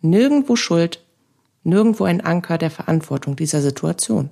nirgendwo 0.00 0.56
Schuld, 0.56 1.02
nirgendwo 1.64 2.04
ein 2.04 2.20
Anker 2.20 2.58
der 2.58 2.70
Verantwortung 2.70 3.36
dieser 3.36 3.62
Situation. 3.62 4.30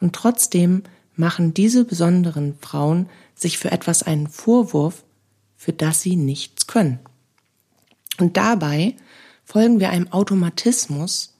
Und 0.00 0.14
trotzdem 0.14 0.82
machen 1.14 1.54
diese 1.54 1.84
besonderen 1.84 2.56
Frauen 2.58 3.08
sich 3.34 3.58
für 3.58 3.70
etwas 3.70 4.02
einen 4.02 4.26
Vorwurf, 4.28 5.04
für 5.56 5.72
das 5.72 6.00
sie 6.00 6.16
nichts 6.16 6.66
können. 6.66 6.98
Und 8.18 8.36
dabei 8.36 8.96
folgen 9.44 9.78
wir 9.78 9.90
einem 9.90 10.10
Automatismus. 10.12 11.34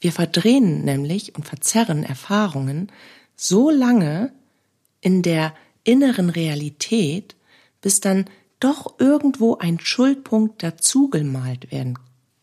Wir 0.00 0.12
verdrehen 0.12 0.84
nämlich 0.84 1.36
und 1.36 1.46
verzerren 1.46 2.02
Erfahrungen 2.02 2.90
so 3.36 3.70
lange 3.70 4.32
in 5.00 5.22
der 5.22 5.54
inneren 5.86 6.30
Realität, 6.30 7.36
bis 7.80 8.00
dann 8.00 8.26
doch 8.60 8.98
irgendwo 8.98 9.56
ein 9.56 9.78
Schuldpunkt 9.80 10.62
dazugemalt 10.62 11.70
werden 11.70 11.98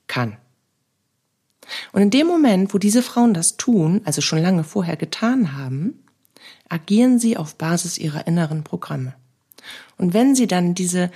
kann. 0.08 0.38
Und 1.92 2.02
in 2.02 2.10
dem 2.10 2.28
Moment, 2.28 2.74
wo 2.74 2.78
diese 2.78 3.02
Frauen 3.02 3.34
das 3.34 3.58
tun, 3.58 4.02
also 4.06 4.22
schon 4.22 4.40
lange 4.40 4.64
vorher 4.64 4.98
getan 4.98 5.58
haben, 5.58 6.04
agieren 6.70 7.20
sie 7.20 7.38
auf 7.38 7.56
Basis 7.56 7.98
ihrer 7.98 8.28
inneren 8.28 8.64
Programme. 8.64 9.16
Und 9.98 10.14
wenn 10.14 10.36
sie 10.36 10.48
dann 10.48 10.76
diese, 10.76 11.12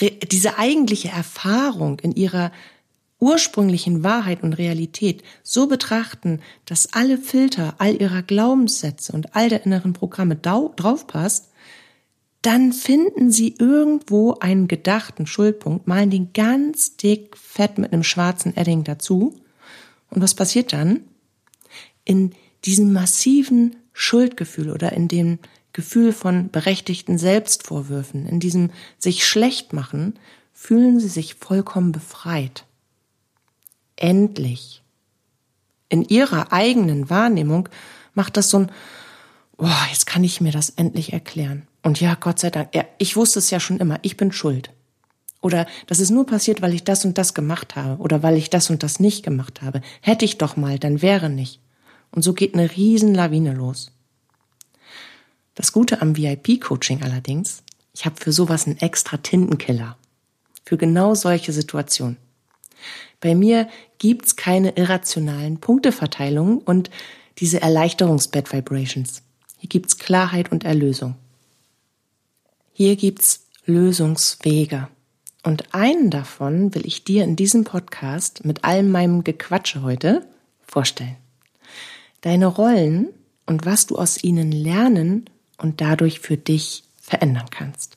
diese 0.00 0.58
eigentliche 0.58 1.08
Erfahrung 1.08 2.00
in 2.00 2.12
ihrer 2.12 2.52
ursprünglichen 3.20 4.02
Wahrheit 4.02 4.42
und 4.42 4.54
Realität 4.54 5.22
so 5.42 5.68
betrachten, 5.68 6.40
dass 6.64 6.92
alle 6.92 7.18
Filter 7.18 7.74
all 7.78 8.00
ihrer 8.00 8.22
Glaubenssätze 8.22 9.12
und 9.12 9.36
all 9.36 9.48
der 9.48 9.64
inneren 9.64 9.92
Programme 9.92 10.36
draufpasst, 10.36 11.50
dann 12.42 12.72
finden 12.72 13.30
sie 13.30 13.54
irgendwo 13.58 14.34
einen 14.40 14.66
gedachten 14.66 15.26
Schuldpunkt, 15.26 15.86
malen 15.86 16.10
den 16.10 16.32
ganz 16.32 16.96
dick 16.96 17.36
fett 17.36 17.76
mit 17.76 17.92
einem 17.92 18.02
schwarzen 18.02 18.56
Edding 18.56 18.82
dazu. 18.82 19.38
Und 20.08 20.22
was 20.22 20.34
passiert 20.34 20.72
dann? 20.72 21.02
In 22.04 22.32
diesen 22.64 22.92
massiven 22.92 23.76
Schuldgefühl 23.92 24.70
oder 24.70 24.92
in 24.92 25.08
dem 25.08 25.38
Gefühl 25.74 26.12
von 26.12 26.50
berechtigten 26.50 27.18
Selbstvorwürfen, 27.18 28.26
in 28.26 28.40
diesem 28.40 28.70
sich 28.98 29.26
schlecht 29.26 29.74
machen, 29.74 30.14
fühlen 30.52 30.98
sie 30.98 31.08
sich 31.08 31.34
vollkommen 31.34 31.92
befreit. 31.92 32.64
Endlich. 34.00 34.82
In 35.90 36.02
ihrer 36.02 36.52
eigenen 36.52 37.10
Wahrnehmung 37.10 37.68
macht 38.14 38.36
das 38.36 38.50
so 38.50 38.60
ein, 38.60 38.72
oh, 39.58 39.68
jetzt 39.90 40.06
kann 40.06 40.24
ich 40.24 40.40
mir 40.40 40.52
das 40.52 40.70
endlich 40.70 41.12
erklären. 41.12 41.68
Und 41.82 42.00
ja, 42.00 42.14
Gott 42.14 42.38
sei 42.38 42.50
Dank, 42.50 42.70
ich 42.98 43.16
wusste 43.16 43.38
es 43.38 43.50
ja 43.50 43.60
schon 43.60 43.78
immer, 43.78 43.98
ich 44.02 44.16
bin 44.16 44.32
schuld. 44.32 44.70
Oder 45.42 45.66
das 45.86 46.00
ist 46.00 46.10
nur 46.10 46.26
passiert, 46.26 46.62
weil 46.62 46.74
ich 46.74 46.84
das 46.84 47.04
und 47.04 47.18
das 47.18 47.34
gemacht 47.34 47.76
habe 47.76 48.00
oder 48.02 48.22
weil 48.22 48.36
ich 48.36 48.50
das 48.50 48.70
und 48.70 48.82
das 48.82 49.00
nicht 49.00 49.22
gemacht 49.22 49.62
habe. 49.62 49.82
Hätte 50.00 50.24
ich 50.24 50.38
doch 50.38 50.56
mal, 50.56 50.78
dann 50.78 51.02
wäre 51.02 51.30
nicht. 51.30 51.60
Und 52.10 52.22
so 52.22 52.32
geht 52.32 52.54
eine 52.54 52.70
Riesenlawine 52.70 53.52
los. 53.52 53.92
Das 55.54 55.72
Gute 55.72 56.00
am 56.00 56.16
VIP-Coaching 56.16 57.02
allerdings, 57.02 57.62
ich 57.94 58.06
habe 58.06 58.16
für 58.18 58.32
sowas 58.32 58.66
einen 58.66 58.78
extra 58.78 59.18
Tintenkiller. 59.18 59.96
Für 60.64 60.78
genau 60.78 61.14
solche 61.14 61.52
Situationen. 61.52 62.16
Bei 63.20 63.34
mir 63.34 63.68
gibt's 63.98 64.36
keine 64.36 64.76
irrationalen 64.76 65.60
Punkteverteilungen 65.60 66.58
und 66.58 66.90
diese 67.38 67.60
Erleichterungsbed 67.60 68.52
Vibrations. 68.52 69.22
Hier 69.58 69.68
gibt's 69.68 69.98
Klarheit 69.98 70.50
und 70.50 70.64
Erlösung. 70.64 71.16
Hier 72.72 72.96
gibt's 72.96 73.46
Lösungswege. 73.66 74.88
Und 75.42 75.74
einen 75.74 76.10
davon 76.10 76.74
will 76.74 76.86
ich 76.86 77.04
dir 77.04 77.24
in 77.24 77.36
diesem 77.36 77.64
Podcast 77.64 78.44
mit 78.44 78.64
all 78.64 78.82
meinem 78.82 79.24
Gequatsche 79.24 79.82
heute 79.82 80.26
vorstellen. 80.66 81.16
Deine 82.20 82.46
Rollen 82.46 83.08
und 83.46 83.64
was 83.64 83.86
du 83.86 83.96
aus 83.96 84.22
ihnen 84.22 84.52
lernen 84.52 85.24
und 85.56 85.80
dadurch 85.80 86.20
für 86.20 86.36
dich 86.36 86.84
verändern 87.00 87.48
kannst. 87.50 87.96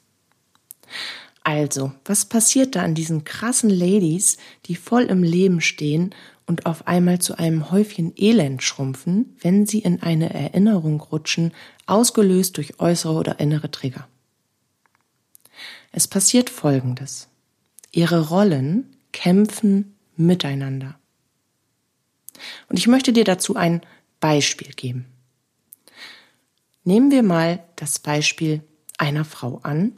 Also, 1.44 1.92
was 2.06 2.26
passiert 2.26 2.76
da 2.76 2.84
an 2.84 2.96
diesen 2.96 3.26
krassen 3.26 3.70
Ladies, 3.70 4.38
die 4.66 4.76
voll 4.76 5.04
im 5.04 5.24
Leben 5.24 5.60
stehen 5.60 6.16
und 6.46 6.66
auf 6.66 6.88
einmal 6.88 7.20
zu 7.20 7.38
einem 7.38 7.70
Häufchen 7.70 8.14
Elend 8.16 8.64
schrumpfen, 8.64 9.36
wenn 9.42 9.66
sie 9.66 9.80
in 9.80 10.02
eine 10.02 10.34
Erinnerung 10.34 11.02
rutschen, 11.02 11.54
ausgelöst 11.86 12.56
durch 12.58 12.80
äußere 12.80 13.14
oder 13.14 13.40
innere 13.42 13.70
Trigger? 13.72 14.08
Es 15.92 16.08
passiert 16.08 16.50
Folgendes. 16.50 17.28
Ihre 17.92 18.30
Rollen 18.30 18.96
kämpfen 19.12 19.96
miteinander. 20.16 20.98
Und 22.70 22.80
ich 22.80 22.88
möchte 22.88 23.14
dir 23.14 23.26
dazu 23.26 23.56
ein 23.56 23.82
Beispiel 24.20 24.70
geben. 24.70 25.06
Nehmen 26.86 27.12
wir 27.12 27.24
mal 27.24 27.64
das 27.76 28.00
Beispiel 28.00 28.62
einer 28.98 29.26
Frau 29.26 29.60
an 29.64 29.98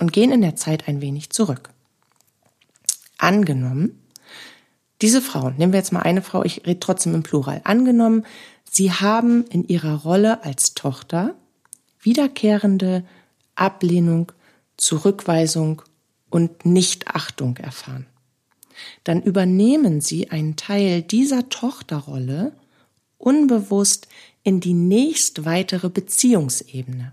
und 0.00 0.12
gehen 0.12 0.32
in 0.32 0.42
der 0.42 0.56
Zeit 0.56 0.88
ein 0.88 1.00
wenig 1.00 1.30
zurück. 1.30 1.70
Angenommen, 3.18 4.00
diese 5.02 5.22
Frau, 5.22 5.50
nehmen 5.50 5.72
wir 5.72 5.78
jetzt 5.78 5.92
mal 5.92 6.00
eine 6.00 6.22
Frau, 6.22 6.44
ich 6.44 6.66
rede 6.66 6.80
trotzdem 6.80 7.14
im 7.14 7.22
Plural, 7.22 7.60
angenommen, 7.64 8.26
sie 8.70 8.92
haben 8.92 9.44
in 9.46 9.66
ihrer 9.66 10.02
Rolle 10.02 10.44
als 10.44 10.74
Tochter 10.74 11.34
wiederkehrende 12.00 13.04
Ablehnung, 13.54 14.32
Zurückweisung 14.76 15.82
und 16.30 16.64
Nichtachtung 16.64 17.56
erfahren. 17.56 18.06
Dann 19.04 19.22
übernehmen 19.22 20.00
sie 20.00 20.30
einen 20.30 20.56
Teil 20.56 21.02
dieser 21.02 21.48
Tochterrolle 21.48 22.52
unbewusst 23.18 24.08
in 24.42 24.60
die 24.60 24.72
nächst 24.72 25.44
weitere 25.44 25.90
Beziehungsebene. 25.90 27.12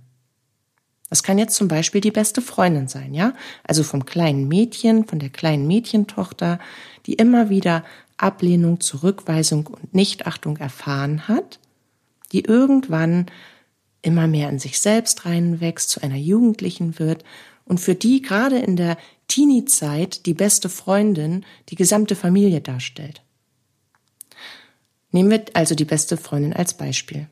Das 1.10 1.24
kann 1.24 1.38
jetzt 1.38 1.56
zum 1.56 1.68
Beispiel 1.68 2.02
die 2.02 2.12
beste 2.12 2.42
Freundin 2.42 2.88
sein, 2.88 3.14
ja? 3.14 3.34
Also 3.64 3.84
vom 3.84 4.06
kleinen 4.06 4.48
Mädchen, 4.48 5.06
von 5.06 5.20
der 5.20 5.30
kleinen 5.30 5.66
Mädchentochter, 5.68 6.60
die 7.06 7.14
immer 7.14 7.50
wieder 7.50 7.86
Ablehnung, 8.18 8.82
Zurückweisung 8.82 9.68
und 9.68 9.94
Nichtachtung 9.94 10.58
erfahren 10.58 11.28
hat, 11.28 11.60
die 12.32 12.42
irgendwann 12.42 13.28
immer 14.02 14.28
mehr 14.28 14.50
in 14.50 14.60
sich 14.60 14.80
selbst 14.80 15.26
reinwächst, 15.26 15.90
zu 15.90 16.02
einer 16.02 16.18
Jugendlichen 16.18 17.00
wird 17.00 17.24
und 17.66 17.80
für 17.80 17.96
die 17.96 18.22
gerade 18.22 18.58
in 18.58 18.76
der 18.76 18.98
Teenie-Zeit 19.28 20.26
die 20.26 20.34
beste 20.34 20.70
Freundin 20.70 21.46
die 21.70 21.76
gesamte 21.76 22.16
Familie 22.16 22.62
darstellt. 22.62 23.22
Nehmen 25.12 25.30
wir 25.30 25.46
also 25.54 25.76
die 25.76 25.86
beste 25.86 26.18
Freundin 26.18 26.54
als 26.54 26.76
Beispiel. 26.76 27.28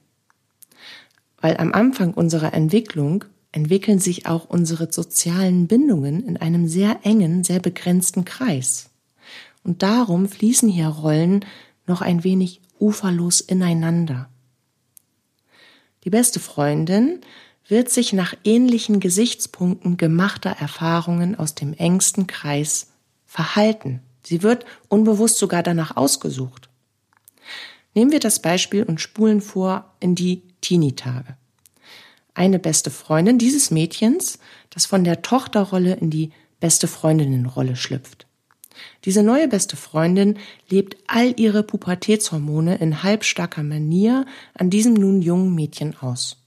Weil 1.41 1.58
am 1.58 1.74
Anfang 1.74 2.13
unserer 2.13 2.53
Entwicklung 2.53 3.25
entwickeln 3.55 4.00
sich 4.00 4.25
auch 4.25 4.45
unsere 4.50 4.91
sozialen 4.91 5.67
Bindungen 5.67 6.27
in 6.27 6.35
einem 6.38 6.67
sehr 6.67 7.00
engen, 7.03 7.43
sehr 7.43 7.59
begrenzten 7.59 8.25
Kreis. 8.25 8.89
Und 9.63 9.81
darum 9.81 10.27
fließen 10.27 10.67
hier 10.67 10.88
Rollen 10.88 11.45
noch 11.88 12.01
ein 12.01 12.24
wenig 12.24 12.62
uferlos 12.79 13.39
ineinander. 13.39 14.29
Die 16.03 16.10
beste 16.10 16.39
Freundin 16.39 17.21
wird 17.67 17.89
sich 17.89 18.12
nach 18.12 18.36
ähnlichen 18.43 18.99
Gesichtspunkten 18.99 19.95
gemachter 19.97 20.51
Erfahrungen 20.60 21.36
aus 21.36 21.56
dem 21.56 21.73
engsten 21.73 22.27
Kreis 22.27 22.91
verhalten. 23.25 24.01
Sie 24.23 24.43
wird 24.43 24.65
unbewusst 24.89 25.38
sogar 25.38 25.63
danach 25.63 25.95
ausgesucht. 25.95 26.69
Nehmen 27.93 28.12
wir 28.12 28.19
das 28.19 28.41
Beispiel 28.41 28.84
und 28.84 28.99
spulen 28.99 29.39
vor 29.39 29.95
in 30.01 30.13
die 30.13 30.43
Teenie-Tage. 30.60 31.38
Eine 32.36 32.60
beste 32.60 32.91
Freundin 32.91 33.38
dieses 33.38 33.71
Mädchens, 33.71 34.39
das 34.69 34.86
von 34.86 35.04
der 35.04 35.21
Tochterrolle 35.21 35.95
in 35.95 36.10
die 36.10 36.32
beste 36.60 36.88
Freundinnenrolle 36.88 37.78
schlüpft. 37.78 38.28
Diese 39.06 39.24
neue 39.24 39.48
beste 39.48 39.78
Freundin 39.78 40.38
lebt 40.69 40.98
all 41.08 41.34
ihre 41.39 41.63
Pubertätshormone 41.63 42.76
in 42.76 43.04
halbstarker 43.04 43.63
Manier 43.63 44.26
an 44.54 44.69
diesem 44.69 44.93
nun 44.93 45.21
jungen 45.21 45.56
Mädchen 45.56 45.95
aus. 46.02 46.38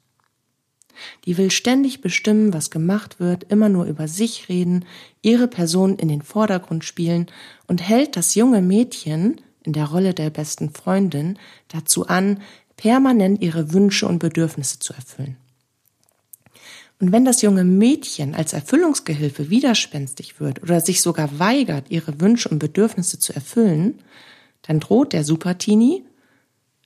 Die 1.25 1.39
will 1.39 1.51
ständig 1.51 2.03
bestimmen, 2.03 2.53
was 2.53 2.71
gemacht 2.71 3.19
wird, 3.19 3.45
immer 3.45 3.71
nur 3.71 3.87
über 3.87 4.09
sich 4.09 4.51
reden, 4.51 4.85
ihre 5.23 5.49
Person 5.49 5.97
in 5.97 6.09
den 6.09 6.23
Vordergrund 6.23 6.85
spielen 6.85 7.27
und 7.67 7.81
hält 7.81 8.17
das 8.17 8.35
junge 8.35 8.61
Mädchen 8.61 9.41
in 9.63 9.73
der 9.73 9.87
Rolle 9.87 10.13
der 10.13 10.29
besten 10.29 10.71
Freundin 10.71 11.39
dazu 11.69 12.09
an, 12.09 12.43
permanent 12.77 13.41
ihre 13.41 13.73
Wünsche 13.73 14.07
und 14.07 14.19
Bedürfnisse 14.19 14.81
zu 14.81 14.93
erfüllen. 14.93 15.37
Und 17.01 17.13
wenn 17.13 17.25
das 17.25 17.43
junge 17.43 17.65
Mädchen 17.65 18.35
als 18.35 18.53
Erfüllungsgehilfe 18.53 19.51
widerspenstig 19.51 20.41
wird 20.41 20.63
oder 20.63 20.81
sich 20.81 21.01
sogar 21.01 21.39
weigert, 21.39 21.91
ihre 21.91 22.21
Wünsche 22.21 22.49
und 22.49 22.59
Bedürfnisse 22.59 23.19
zu 23.19 23.33
erfüllen, 23.33 24.03
dann 24.63 24.81
droht 24.81 25.13
der 25.13 25.25
Supertini 25.25 26.05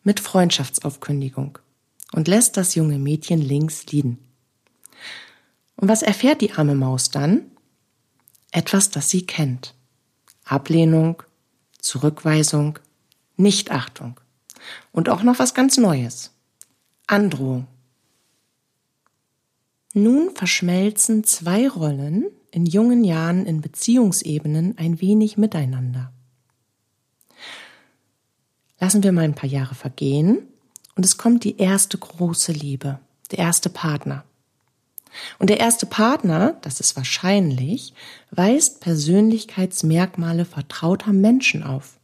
mit 0.03 0.21
Freundschaftsaufkündigung 0.21 1.59
und 2.13 2.29
lässt 2.29 2.57
das 2.57 2.75
junge 2.75 2.99
Mädchen 2.99 3.41
links 3.41 3.87
liegen. 3.87 4.19
Und 5.77 5.89
was 5.89 6.03
erfährt 6.03 6.43
die 6.43 6.53
arme 6.53 6.75
Maus 6.75 7.11
dann? 7.11 7.51
Etwas, 8.51 8.91
das 8.91 9.09
sie 9.09 9.27
kennt. 9.27 9.75
Ablehnung, 10.45 11.23
Zurückweisung, 11.81 12.79
Nichtachtung. 13.37 14.21
Und 14.93 15.09
auch 15.09 15.23
noch 15.23 15.39
was 15.39 15.55
ganz 15.55 15.79
Neues. 15.79 16.33
Androhung. 17.07 17.67
Nun 19.95 20.31
verschmelzen 20.35 21.25
zwei 21.25 21.69
Rollen 21.69 22.27
in 22.51 22.65
jungen 22.65 23.05
Jahren 23.05 23.45
in 23.47 23.61
Beziehungsebenen 23.61 24.79
ein 24.79 25.01
wenig 25.01 25.37
miteinander. 25.37 26.13
Lassen 28.81 29.03
wir 29.03 29.13
mal 29.13 29.25
ein 29.25 29.35
paar 29.35 29.49
Jahre 29.49 29.75
vergehen 29.75 30.49
und 30.97 31.05
es 31.05 31.19
kommt 31.19 31.45
die 31.45 31.59
erste 31.59 31.99
große 31.99 32.53
Liebe, 32.53 33.01
der 33.31 33.39
erste 33.39 33.69
Partner. 33.69 34.25
Und 35.39 35.51
der 35.51 35.61
erste 35.61 35.85
Partner, 35.85 36.57
das 36.63 36.81
ist 36.81 36.97
wahrscheinlich, 36.97 37.93
weist 38.31 38.81
Persönlichkeitsmerkmale 38.81 40.47
vertrauter 40.47 41.13
Menschen 41.13 41.63
auf, 41.63 41.99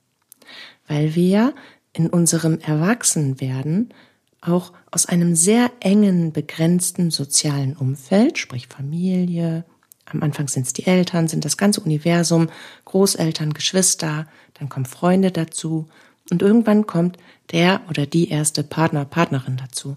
weil 0.86 1.14
wir 1.14 1.54
in 1.94 2.10
unserem 2.10 2.58
Erwachsenwerden 2.60 3.94
auch 4.40 4.72
aus 4.90 5.06
einem 5.06 5.34
sehr 5.34 5.70
engen, 5.80 6.32
begrenzten 6.32 7.10
sozialen 7.10 7.76
Umfeld, 7.76 8.38
sprich 8.38 8.68
Familie, 8.68 9.64
am 10.10 10.22
Anfang 10.22 10.48
sind 10.48 10.66
es 10.66 10.72
die 10.72 10.86
Eltern, 10.86 11.28
sind 11.28 11.44
das 11.44 11.56
ganze 11.56 11.80
Universum, 11.80 12.48
Großeltern, 12.86 13.52
Geschwister, 13.52 14.26
dann 14.54 14.68
kommen 14.68 14.86
Freunde 14.86 15.30
dazu 15.30 15.86
und 16.30 16.42
irgendwann 16.42 16.86
kommt 16.86 17.18
der 17.52 17.82
oder 17.88 18.06
die 18.06 18.28
erste 18.28 18.62
Partner, 18.62 19.04
Partnerin 19.04 19.56
dazu. 19.56 19.96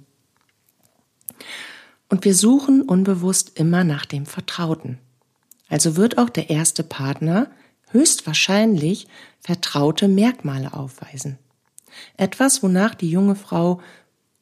Und 2.10 2.26
wir 2.26 2.36
suchen 2.36 2.82
unbewusst 2.82 3.58
immer 3.58 3.84
nach 3.84 4.06
dem 4.06 4.26
Vertrauten. 4.26 5.00
Also 5.70 5.96
wird 5.96 6.18
auch 6.18 6.30
der 6.30 6.50
erste 6.50 6.84
Partner 6.84 7.50
höchstwahrscheinlich 7.92 9.08
vertraute 9.40 10.08
Merkmale 10.10 10.74
aufweisen. 10.74 11.38
Etwas, 12.18 12.64
wonach 12.64 12.96
die 12.96 13.10
junge 13.10 13.36
Frau 13.36 13.82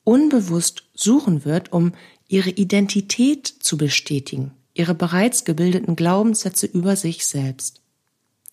unbewusst 0.03 0.83
suchen 0.93 1.45
wird, 1.45 1.71
um 1.71 1.93
ihre 2.27 2.49
Identität 2.49 3.47
zu 3.47 3.77
bestätigen, 3.77 4.51
ihre 4.73 4.95
bereits 4.95 5.45
gebildeten 5.45 5.95
Glaubenssätze 5.95 6.65
über 6.65 6.95
sich 6.95 7.25
selbst. 7.25 7.81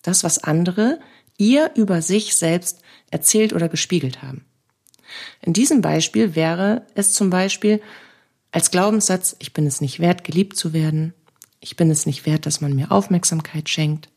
Das, 0.01 0.23
was 0.23 0.43
andere 0.43 0.99
ihr 1.37 1.71
über 1.75 2.01
sich 2.01 2.35
selbst 2.35 2.81
erzählt 3.11 3.53
oder 3.53 3.69
gespiegelt 3.69 4.21
haben. 4.23 4.45
In 5.41 5.53
diesem 5.53 5.81
Beispiel 5.81 6.35
wäre 6.35 6.85
es 6.95 7.13
zum 7.13 7.29
Beispiel, 7.29 7.81
als 8.51 8.71
Glaubenssatz, 8.71 9.35
ich 9.39 9.53
bin 9.53 9.67
es 9.67 9.81
nicht 9.81 9.99
wert, 9.99 10.23
geliebt 10.23 10.57
zu 10.57 10.73
werden, 10.73 11.13
ich 11.59 11.75
bin 11.75 11.91
es 11.91 12.05
nicht 12.05 12.25
wert, 12.25 12.45
dass 12.45 12.61
man 12.61 12.75
mir 12.75 12.91
Aufmerksamkeit 12.91 13.69
schenkt, 13.69 14.09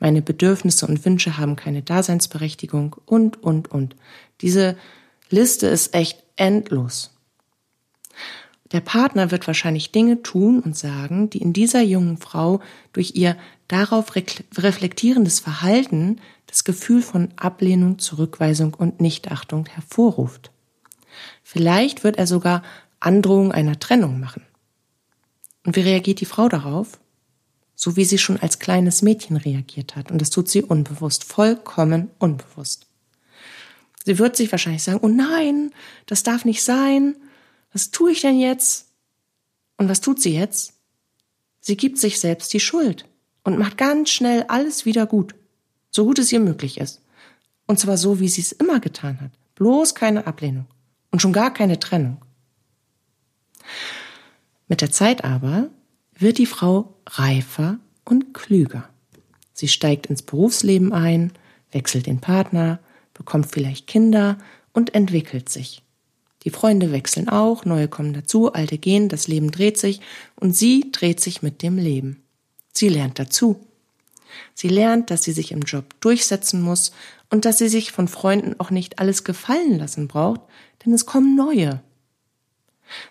meine 0.00 0.22
Bedürfnisse 0.22 0.86
und 0.86 1.04
Wünsche 1.04 1.38
haben 1.38 1.56
keine 1.56 1.82
Daseinsberechtigung 1.82 2.96
und, 3.06 3.42
und, 3.42 3.70
und. 3.70 3.96
Diese 4.40 4.76
Liste 5.34 5.66
ist 5.66 5.94
echt 5.94 6.22
endlos. 6.36 7.10
Der 8.72 8.80
Partner 8.80 9.30
wird 9.30 9.46
wahrscheinlich 9.46 9.92
Dinge 9.92 10.22
tun 10.22 10.60
und 10.60 10.76
sagen, 10.76 11.30
die 11.30 11.38
in 11.38 11.52
dieser 11.52 11.82
jungen 11.82 12.16
Frau 12.16 12.60
durch 12.92 13.12
ihr 13.14 13.36
darauf 13.68 14.14
reflektierendes 14.16 15.40
Verhalten 15.40 16.20
das 16.46 16.64
Gefühl 16.64 17.02
von 17.02 17.28
Ablehnung, 17.36 17.98
Zurückweisung 17.98 18.74
und 18.74 19.00
Nichtachtung 19.00 19.66
hervorruft. 19.66 20.50
Vielleicht 21.42 22.04
wird 22.04 22.16
er 22.16 22.26
sogar 22.26 22.62
Androhung 23.00 23.52
einer 23.52 23.78
Trennung 23.78 24.18
machen. 24.18 24.42
Und 25.64 25.76
wie 25.76 25.80
reagiert 25.80 26.20
die 26.20 26.26
Frau 26.26 26.48
darauf? 26.48 26.98
so 27.74 27.96
wie 27.96 28.04
sie 28.04 28.18
schon 28.18 28.38
als 28.38 28.58
kleines 28.58 29.02
Mädchen 29.02 29.36
reagiert 29.36 29.96
hat. 29.96 30.10
Und 30.10 30.20
das 30.20 30.30
tut 30.30 30.48
sie 30.48 30.62
unbewusst, 30.62 31.24
vollkommen 31.24 32.10
unbewusst. 32.18 32.86
Sie 34.04 34.18
wird 34.18 34.36
sich 34.36 34.52
wahrscheinlich 34.52 34.82
sagen, 34.82 35.00
oh 35.02 35.08
nein, 35.08 35.72
das 36.06 36.22
darf 36.22 36.44
nicht 36.44 36.62
sein. 36.62 37.16
Was 37.72 37.90
tue 37.90 38.12
ich 38.12 38.20
denn 38.20 38.38
jetzt? 38.38 38.88
Und 39.78 39.88
was 39.88 40.00
tut 40.00 40.20
sie 40.20 40.34
jetzt? 40.34 40.74
Sie 41.60 41.76
gibt 41.76 41.98
sich 41.98 42.20
selbst 42.20 42.52
die 42.52 42.60
Schuld 42.60 43.06
und 43.42 43.58
macht 43.58 43.78
ganz 43.78 44.10
schnell 44.10 44.44
alles 44.48 44.84
wieder 44.84 45.06
gut, 45.06 45.34
so 45.90 46.04
gut 46.04 46.18
es 46.18 46.30
ihr 46.30 46.40
möglich 46.40 46.78
ist. 46.78 47.00
Und 47.66 47.80
zwar 47.80 47.96
so, 47.96 48.20
wie 48.20 48.28
sie 48.28 48.42
es 48.42 48.52
immer 48.52 48.78
getan 48.78 49.20
hat. 49.20 49.30
Bloß 49.54 49.94
keine 49.94 50.26
Ablehnung 50.26 50.66
und 51.10 51.22
schon 51.22 51.32
gar 51.32 51.52
keine 51.52 51.78
Trennung. 51.78 52.20
Mit 54.68 54.82
der 54.82 54.90
Zeit 54.90 55.24
aber 55.24 55.70
wird 56.12 56.36
die 56.36 56.46
Frau 56.46 56.94
reifer 57.06 57.78
und 58.04 58.34
klüger. 58.34 58.88
Sie 59.54 59.68
steigt 59.68 60.06
ins 60.06 60.22
Berufsleben 60.22 60.92
ein, 60.92 61.32
wechselt 61.70 62.06
den 62.06 62.20
Partner, 62.20 62.80
bekommt 63.14 63.50
vielleicht 63.50 63.86
Kinder 63.86 64.38
und 64.72 64.94
entwickelt 64.94 65.48
sich. 65.48 65.82
Die 66.44 66.50
Freunde 66.50 66.92
wechseln 66.92 67.28
auch, 67.28 67.64
neue 67.64 67.88
kommen 67.88 68.12
dazu, 68.12 68.52
alte 68.52 68.76
gehen, 68.76 69.08
das 69.08 69.28
Leben 69.28 69.50
dreht 69.50 69.78
sich 69.78 70.00
und 70.36 70.54
sie 70.54 70.90
dreht 70.92 71.20
sich 71.20 71.40
mit 71.40 71.62
dem 71.62 71.78
Leben. 71.78 72.22
Sie 72.72 72.88
lernt 72.88 73.18
dazu. 73.18 73.64
Sie 74.52 74.68
lernt, 74.68 75.10
dass 75.10 75.22
sie 75.22 75.32
sich 75.32 75.52
im 75.52 75.60
Job 75.60 75.94
durchsetzen 76.00 76.60
muss 76.60 76.92
und 77.30 77.44
dass 77.44 77.58
sie 77.58 77.68
sich 77.68 77.92
von 77.92 78.08
Freunden 78.08 78.58
auch 78.58 78.70
nicht 78.70 78.98
alles 78.98 79.24
gefallen 79.24 79.78
lassen 79.78 80.08
braucht, 80.08 80.40
denn 80.84 80.92
es 80.92 81.06
kommen 81.06 81.36
neue. 81.36 81.80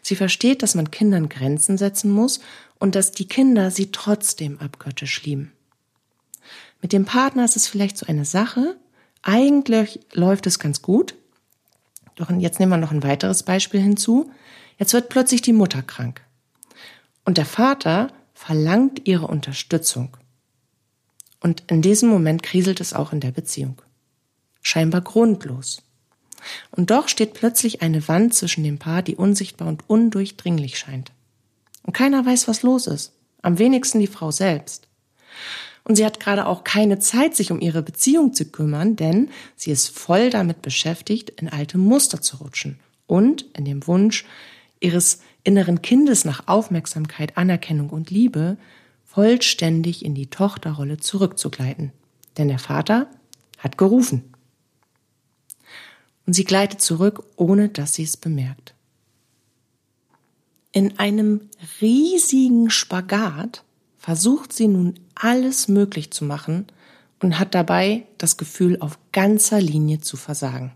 Sie 0.01 0.15
versteht, 0.15 0.61
dass 0.61 0.75
man 0.75 0.91
Kindern 0.91 1.29
Grenzen 1.29 1.77
setzen 1.77 2.11
muss 2.11 2.39
und 2.77 2.93
dass 2.95 3.11
die 3.11 3.27
Kinder 3.27 3.71
sie 3.71 3.91
trotzdem 3.91 4.59
abgöttisch 4.59 5.23
lieben. 5.23 5.51
Mit 6.81 6.93
dem 6.93 7.05
Partner 7.05 7.45
ist 7.45 7.55
es 7.55 7.67
vielleicht 7.67 7.97
so 7.97 8.05
eine 8.05 8.25
Sache, 8.25 8.77
eigentlich 9.23 10.01
läuft 10.13 10.45
es 10.45 10.59
ganz 10.59 10.81
gut, 10.81 11.15
doch 12.15 12.29
jetzt 12.29 12.59
nehmen 12.59 12.71
wir 12.71 12.77
noch 12.77 12.91
ein 12.91 13.03
weiteres 13.03 13.43
Beispiel 13.43 13.81
hinzu. 13.81 14.31
Jetzt 14.77 14.93
wird 14.93 15.09
plötzlich 15.09 15.41
die 15.41 15.53
Mutter 15.53 15.81
krank. 15.81 16.21
Und 17.25 17.37
der 17.37 17.45
Vater 17.45 18.11
verlangt 18.33 19.07
ihre 19.07 19.27
Unterstützung. 19.27 20.15
Und 21.39 21.63
in 21.67 21.81
diesem 21.81 22.09
Moment 22.09 22.43
kriselt 22.43 22.81
es 22.81 22.93
auch 22.93 23.13
in 23.13 23.19
der 23.19 23.31
Beziehung. 23.31 23.81
Scheinbar 24.61 25.01
grundlos. 25.01 25.81
Und 26.71 26.91
doch 26.91 27.07
steht 27.07 27.33
plötzlich 27.33 27.81
eine 27.81 28.07
Wand 28.07 28.33
zwischen 28.33 28.63
dem 28.63 28.77
Paar, 28.77 29.01
die 29.01 29.15
unsichtbar 29.15 29.67
und 29.67 29.89
undurchdringlich 29.89 30.77
scheint. 30.77 31.11
Und 31.83 31.93
keiner 31.93 32.25
weiß, 32.25 32.47
was 32.47 32.63
los 32.63 32.87
ist. 32.87 33.13
Am 33.41 33.59
wenigsten 33.59 33.99
die 33.99 34.07
Frau 34.07 34.31
selbst. 34.31 34.87
Und 35.83 35.95
sie 35.95 36.05
hat 36.05 36.19
gerade 36.19 36.45
auch 36.45 36.63
keine 36.63 36.99
Zeit, 36.99 37.35
sich 37.35 37.51
um 37.51 37.59
ihre 37.59 37.81
Beziehung 37.81 38.33
zu 38.33 38.45
kümmern, 38.45 38.95
denn 38.95 39.29
sie 39.55 39.71
ist 39.71 39.89
voll 39.89 40.29
damit 40.29 40.61
beschäftigt, 40.61 41.29
in 41.29 41.49
alte 41.49 41.77
Muster 41.77 42.21
zu 42.21 42.37
rutschen 42.37 42.79
und 43.05 43.43
in 43.57 43.65
dem 43.65 43.85
Wunsch 43.85 44.25
ihres 44.79 45.19
inneren 45.43 45.81
Kindes 45.81 46.23
nach 46.23 46.47
Aufmerksamkeit, 46.47 47.37
Anerkennung 47.37 47.89
und 47.89 48.11
Liebe 48.11 48.57
vollständig 49.03 50.05
in 50.05 50.15
die 50.15 50.27
Tochterrolle 50.27 50.97
zurückzugleiten. 50.97 51.91
Denn 52.37 52.47
der 52.47 52.59
Vater 52.59 53.07
hat 53.59 53.77
gerufen. 53.77 54.33
Und 56.25 56.33
sie 56.33 56.45
gleitet 56.45 56.81
zurück, 56.81 57.23
ohne 57.35 57.69
dass 57.69 57.93
sie 57.93 58.03
es 58.03 58.15
bemerkt. 58.15 58.73
In 60.71 60.97
einem 60.97 61.49
riesigen 61.81 62.69
Spagat 62.69 63.63
versucht 63.97 64.53
sie 64.53 64.67
nun 64.67 64.95
alles 65.15 65.67
möglich 65.67 66.11
zu 66.11 66.25
machen 66.25 66.67
und 67.21 67.39
hat 67.39 67.55
dabei 67.55 68.05
das 68.17 68.37
Gefühl, 68.37 68.77
auf 68.79 68.99
ganzer 69.11 69.61
Linie 69.61 69.99
zu 69.99 70.17
versagen. 70.17 70.73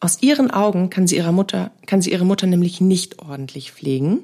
Aus 0.00 0.20
ihren 0.20 0.50
Augen 0.50 0.90
kann 0.90 1.06
sie 1.06 1.16
ihrer 1.16 1.32
Mutter, 1.32 1.70
kann 1.86 2.02
sie 2.02 2.10
ihre 2.10 2.24
Mutter 2.24 2.46
nämlich 2.46 2.80
nicht 2.80 3.20
ordentlich 3.20 3.72
pflegen, 3.72 4.20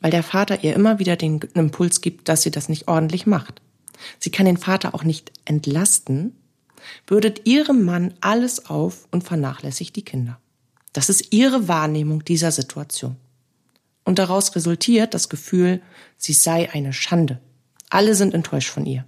weil 0.00 0.10
der 0.10 0.22
Vater 0.22 0.62
ihr 0.62 0.74
immer 0.74 0.98
wieder 0.98 1.16
den 1.16 1.40
Impuls 1.54 2.00
gibt, 2.00 2.28
dass 2.28 2.42
sie 2.42 2.50
das 2.50 2.68
nicht 2.68 2.86
ordentlich 2.86 3.26
macht. 3.26 3.60
Sie 4.18 4.30
kann 4.30 4.46
den 4.46 4.56
Vater 4.56 4.94
auch 4.94 5.04
nicht 5.04 5.32
entlasten, 5.44 6.36
bürdet 7.06 7.46
ihrem 7.46 7.84
Mann 7.84 8.14
alles 8.20 8.66
auf 8.66 9.08
und 9.10 9.24
vernachlässigt 9.24 9.96
die 9.96 10.04
Kinder. 10.04 10.38
Das 10.92 11.08
ist 11.08 11.32
ihre 11.32 11.68
Wahrnehmung 11.68 12.24
dieser 12.24 12.52
Situation. 12.52 13.16
Und 14.04 14.18
daraus 14.20 14.54
resultiert 14.54 15.14
das 15.14 15.28
Gefühl, 15.28 15.82
sie 16.16 16.32
sei 16.32 16.70
eine 16.70 16.92
Schande. 16.92 17.40
Alle 17.90 18.14
sind 18.14 18.34
enttäuscht 18.34 18.70
von 18.70 18.86
ihr. 18.86 19.04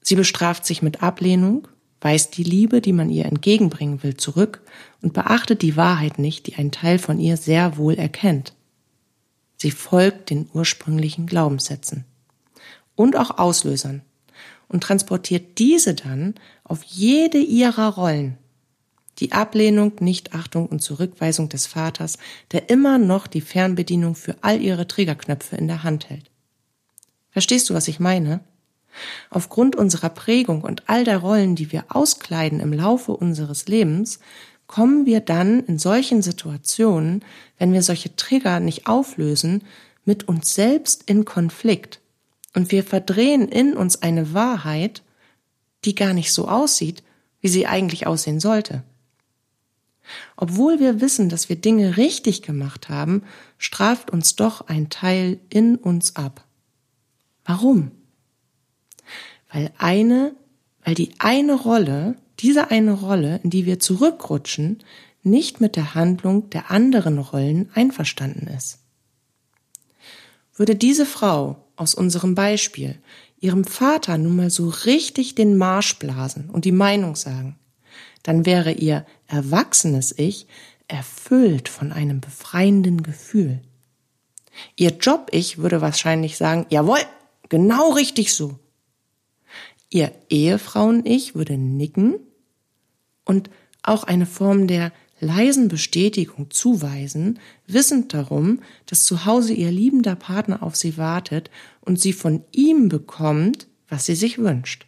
Sie 0.00 0.14
bestraft 0.14 0.64
sich 0.64 0.82
mit 0.82 1.02
Ablehnung, 1.02 1.68
weist 2.00 2.36
die 2.36 2.44
Liebe, 2.44 2.80
die 2.80 2.92
man 2.92 3.10
ihr 3.10 3.26
entgegenbringen 3.26 4.02
will, 4.02 4.16
zurück 4.16 4.62
und 5.02 5.12
beachtet 5.12 5.62
die 5.62 5.76
Wahrheit 5.76 6.18
nicht, 6.18 6.46
die 6.46 6.56
ein 6.56 6.70
Teil 6.70 6.98
von 6.98 7.18
ihr 7.18 7.36
sehr 7.36 7.76
wohl 7.76 7.94
erkennt. 7.94 8.54
Sie 9.56 9.70
folgt 9.70 10.30
den 10.30 10.48
ursprünglichen 10.52 11.26
Glaubenssätzen 11.26 12.04
und 12.94 13.16
auch 13.16 13.38
Auslösern 13.38 14.02
und 14.68 14.82
transportiert 14.82 15.58
diese 15.58 15.94
dann 15.94 16.34
auf 16.62 16.84
jede 16.84 17.38
ihrer 17.38 17.88
Rollen, 17.88 18.38
die 19.18 19.32
Ablehnung, 19.32 19.92
Nichtachtung 20.00 20.66
und 20.66 20.80
Zurückweisung 20.80 21.48
des 21.48 21.66
Vaters, 21.66 22.18
der 22.52 22.70
immer 22.70 22.98
noch 22.98 23.26
die 23.26 23.40
Fernbedienung 23.40 24.14
für 24.14 24.36
all 24.42 24.60
ihre 24.60 24.86
Triggerknöpfe 24.86 25.56
in 25.56 25.66
der 25.66 25.82
Hand 25.82 26.08
hält. 26.08 26.30
Verstehst 27.38 27.70
du, 27.70 27.74
was 27.74 27.86
ich 27.86 28.00
meine? 28.00 28.40
Aufgrund 29.30 29.76
unserer 29.76 30.08
Prägung 30.08 30.62
und 30.62 30.88
all 30.88 31.04
der 31.04 31.18
Rollen, 31.18 31.54
die 31.54 31.70
wir 31.70 31.84
auskleiden 31.88 32.58
im 32.58 32.72
Laufe 32.72 33.12
unseres 33.12 33.68
Lebens, 33.68 34.18
kommen 34.66 35.06
wir 35.06 35.20
dann 35.20 35.60
in 35.60 35.78
solchen 35.78 36.20
Situationen, 36.20 37.24
wenn 37.56 37.72
wir 37.72 37.84
solche 37.84 38.16
Trigger 38.16 38.58
nicht 38.58 38.88
auflösen, 38.88 39.62
mit 40.04 40.26
uns 40.26 40.52
selbst 40.52 41.04
in 41.08 41.24
Konflikt. 41.24 42.00
Und 42.56 42.72
wir 42.72 42.82
verdrehen 42.82 43.46
in 43.46 43.76
uns 43.76 44.02
eine 44.02 44.34
Wahrheit, 44.34 45.04
die 45.84 45.94
gar 45.94 46.14
nicht 46.14 46.32
so 46.32 46.48
aussieht, 46.48 47.04
wie 47.40 47.46
sie 47.46 47.68
eigentlich 47.68 48.08
aussehen 48.08 48.40
sollte. 48.40 48.82
Obwohl 50.36 50.80
wir 50.80 51.00
wissen, 51.00 51.28
dass 51.28 51.48
wir 51.48 51.54
Dinge 51.54 51.98
richtig 51.98 52.42
gemacht 52.42 52.88
haben, 52.88 53.22
straft 53.58 54.10
uns 54.10 54.34
doch 54.34 54.66
ein 54.66 54.90
Teil 54.90 55.38
in 55.50 55.76
uns 55.76 56.16
ab. 56.16 56.47
Warum? 57.48 57.92
Weil 59.50 59.72
eine, 59.78 60.36
weil 60.84 60.94
die 60.94 61.12
eine 61.18 61.54
Rolle, 61.54 62.16
diese 62.40 62.70
eine 62.70 62.92
Rolle, 62.92 63.40
in 63.42 63.48
die 63.48 63.64
wir 63.64 63.80
zurückrutschen, 63.80 64.84
nicht 65.22 65.58
mit 65.58 65.74
der 65.74 65.94
Handlung 65.94 66.50
der 66.50 66.70
anderen 66.70 67.18
Rollen 67.18 67.70
einverstanden 67.72 68.48
ist. 68.48 68.80
Würde 70.54 70.76
diese 70.76 71.06
Frau 71.06 71.64
aus 71.74 71.94
unserem 71.94 72.34
Beispiel 72.34 72.98
ihrem 73.40 73.64
Vater 73.64 74.18
nun 74.18 74.36
mal 74.36 74.50
so 74.50 74.68
richtig 74.68 75.34
den 75.34 75.56
Marsch 75.56 75.98
blasen 75.98 76.50
und 76.50 76.66
die 76.66 76.72
Meinung 76.72 77.16
sagen, 77.16 77.58
dann 78.24 78.44
wäre 78.44 78.72
ihr 78.72 79.06
erwachsenes 79.26 80.14
Ich 80.18 80.48
erfüllt 80.86 81.70
von 81.70 81.92
einem 81.92 82.20
befreienden 82.20 83.02
Gefühl. 83.02 83.62
Ihr 84.76 84.90
Job-Ich 84.90 85.56
würde 85.56 85.80
wahrscheinlich 85.80 86.36
sagen, 86.36 86.66
jawohl, 86.68 86.98
genau 87.48 87.92
richtig 87.92 88.32
so. 88.32 88.58
Ihr 89.90 90.12
Ehefrauen-Ich 90.28 91.34
würde 91.34 91.56
nicken 91.56 92.16
und 93.24 93.50
auch 93.82 94.04
eine 94.04 94.26
Form 94.26 94.66
der 94.66 94.92
leisen 95.20 95.68
Bestätigung 95.68 96.50
zuweisen, 96.50 97.38
wissend 97.66 98.14
darum, 98.14 98.60
dass 98.86 99.04
zu 99.04 99.24
Hause 99.24 99.52
ihr 99.52 99.70
liebender 99.70 100.14
Partner 100.14 100.62
auf 100.62 100.76
sie 100.76 100.96
wartet 100.96 101.50
und 101.80 102.00
sie 102.00 102.12
von 102.12 102.44
ihm 102.52 102.88
bekommt, 102.88 103.66
was 103.88 104.06
sie 104.06 104.14
sich 104.14 104.38
wünscht. 104.38 104.86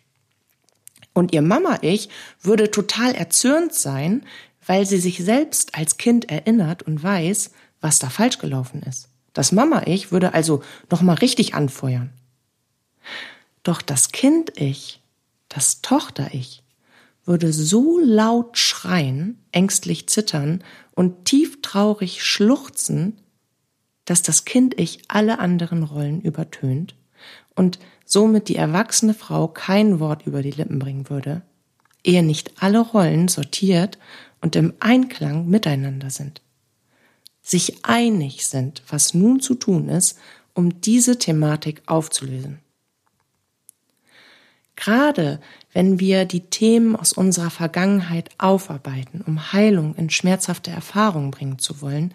Und 1.12 1.32
ihr 1.32 1.42
Mama-Ich 1.42 2.08
würde 2.40 2.70
total 2.70 3.14
erzürnt 3.14 3.74
sein, 3.74 4.24
weil 4.66 4.86
sie 4.86 4.98
sich 4.98 5.18
selbst 5.18 5.74
als 5.74 5.96
Kind 5.96 6.30
erinnert 6.30 6.82
und 6.82 7.02
weiß, 7.02 7.50
was 7.80 7.98
da 7.98 8.08
falsch 8.08 8.38
gelaufen 8.38 8.82
ist. 8.82 9.08
Das 9.32 9.52
Mama-Ich 9.52 10.12
würde 10.12 10.34
also 10.34 10.62
nochmal 10.90 11.16
richtig 11.16 11.54
anfeuern. 11.54 12.10
Doch 13.62 13.82
das 13.82 14.12
Kind-Ich, 14.12 15.00
das 15.48 15.82
Tochter-Ich, 15.82 16.62
würde 17.24 17.52
so 17.52 17.98
laut 17.98 18.58
schreien, 18.58 19.38
ängstlich 19.52 20.08
zittern 20.08 20.64
und 20.94 21.24
tief 21.26 21.60
traurig 21.62 22.24
schluchzen, 22.24 23.18
dass 24.04 24.22
das 24.22 24.44
Kind-Ich 24.44 25.02
alle 25.08 25.38
anderen 25.38 25.82
Rollen 25.82 26.22
übertönt 26.22 26.94
und 27.54 27.78
somit 28.04 28.48
die 28.48 28.56
erwachsene 28.56 29.14
Frau 29.14 29.48
kein 29.48 30.00
Wort 30.00 30.26
über 30.26 30.42
die 30.42 30.50
Lippen 30.50 30.78
bringen 30.78 31.10
würde, 31.10 31.42
ehe 32.02 32.22
nicht 32.22 32.62
alle 32.62 32.80
Rollen 32.80 33.28
sortiert 33.28 33.98
und 34.40 34.56
im 34.56 34.72
Einklang 34.80 35.46
miteinander 35.46 36.10
sind, 36.10 36.40
sich 37.42 37.84
einig 37.84 38.46
sind, 38.46 38.82
was 38.88 39.14
nun 39.14 39.40
zu 39.40 39.54
tun 39.54 39.88
ist 39.88 40.18
um 40.54 40.80
diese 40.80 41.18
Thematik 41.18 41.82
aufzulösen. 41.86 42.58
Gerade 44.80 45.40
wenn 45.74 46.00
wir 46.00 46.24
die 46.24 46.40
Themen 46.40 46.96
aus 46.96 47.12
unserer 47.12 47.50
Vergangenheit 47.50 48.30
aufarbeiten, 48.38 49.22
um 49.26 49.52
Heilung 49.52 49.94
in 49.96 50.08
schmerzhafte 50.08 50.70
Erfahrungen 50.70 51.30
bringen 51.30 51.58
zu 51.58 51.82
wollen, 51.82 52.14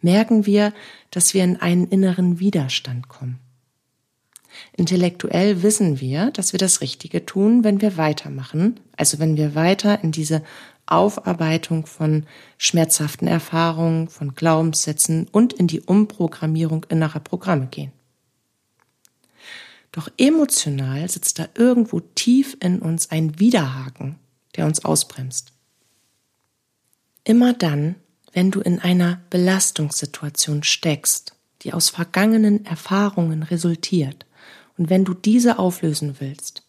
merken 0.00 0.46
wir, 0.46 0.72
dass 1.10 1.34
wir 1.34 1.42
in 1.42 1.60
einen 1.60 1.88
inneren 1.88 2.38
Widerstand 2.38 3.08
kommen. 3.08 3.40
Intellektuell 4.76 5.64
wissen 5.64 6.00
wir, 6.00 6.30
dass 6.30 6.52
wir 6.52 6.58
das 6.58 6.80
Richtige 6.80 7.26
tun, 7.26 7.64
wenn 7.64 7.80
wir 7.80 7.96
weitermachen, 7.96 8.78
also 8.96 9.18
wenn 9.18 9.36
wir 9.36 9.56
weiter 9.56 10.04
in 10.04 10.12
diese 10.12 10.44
Aufarbeitung 10.86 11.86
von 11.86 12.26
schmerzhaften 12.58 13.26
Erfahrungen, 13.26 14.06
von 14.06 14.36
Glaubenssätzen 14.36 15.26
und 15.32 15.52
in 15.52 15.66
die 15.66 15.80
Umprogrammierung 15.80 16.86
innerer 16.88 17.20
Programme 17.20 17.66
gehen. 17.66 17.90
Doch 19.94 20.08
emotional 20.18 21.08
sitzt 21.08 21.38
da 21.38 21.46
irgendwo 21.54 22.00
tief 22.00 22.56
in 22.58 22.80
uns 22.80 23.12
ein 23.12 23.38
Widerhaken, 23.38 24.18
der 24.56 24.66
uns 24.66 24.84
ausbremst. 24.84 25.52
Immer 27.22 27.52
dann, 27.52 27.94
wenn 28.32 28.50
du 28.50 28.60
in 28.60 28.80
einer 28.80 29.20
Belastungssituation 29.30 30.64
steckst, 30.64 31.36
die 31.62 31.72
aus 31.72 31.90
vergangenen 31.90 32.66
Erfahrungen 32.66 33.44
resultiert, 33.44 34.26
und 34.76 34.90
wenn 34.90 35.04
du 35.04 35.14
diese 35.14 35.60
auflösen 35.60 36.16
willst, 36.18 36.64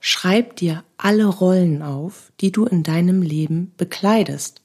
schreib 0.00 0.56
dir 0.56 0.84
alle 0.96 1.26
Rollen 1.26 1.82
auf, 1.82 2.32
die 2.40 2.50
du 2.50 2.64
in 2.64 2.82
deinem 2.82 3.20
Leben 3.20 3.74
bekleidest, 3.76 4.62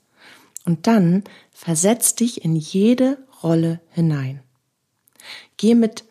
und 0.64 0.88
dann 0.88 1.26
versetz 1.52 2.16
dich 2.16 2.46
in 2.46 2.56
jede 2.56 3.18
Rolle 3.44 3.82
hinein. 3.90 4.42
Geh 5.58 5.76
mit 5.76 6.06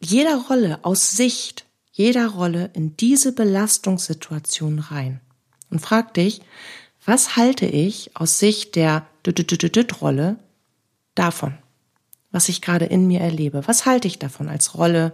jeder 0.00 0.36
Rolle 0.36 0.80
aus 0.82 1.12
Sicht 1.12 1.66
jeder 1.92 2.28
Rolle 2.28 2.70
in 2.72 2.96
diese 2.96 3.32
Belastungssituation 3.32 4.78
rein 4.78 5.20
und 5.68 5.80
frag 5.80 6.14
dich, 6.14 6.40
was 7.04 7.36
halte 7.36 7.66
ich 7.66 8.16
aus 8.16 8.38
Sicht 8.38 8.74
der 8.74 9.06
Rolle 10.00 10.36
davon, 11.14 11.58
was 12.30 12.48
ich 12.48 12.62
gerade 12.62 12.86
in 12.86 13.06
mir 13.06 13.20
erlebe? 13.20 13.66
Was 13.66 13.84
halte 13.84 14.08
ich 14.08 14.18
davon 14.18 14.48
als 14.48 14.74
Rolle 14.74 15.12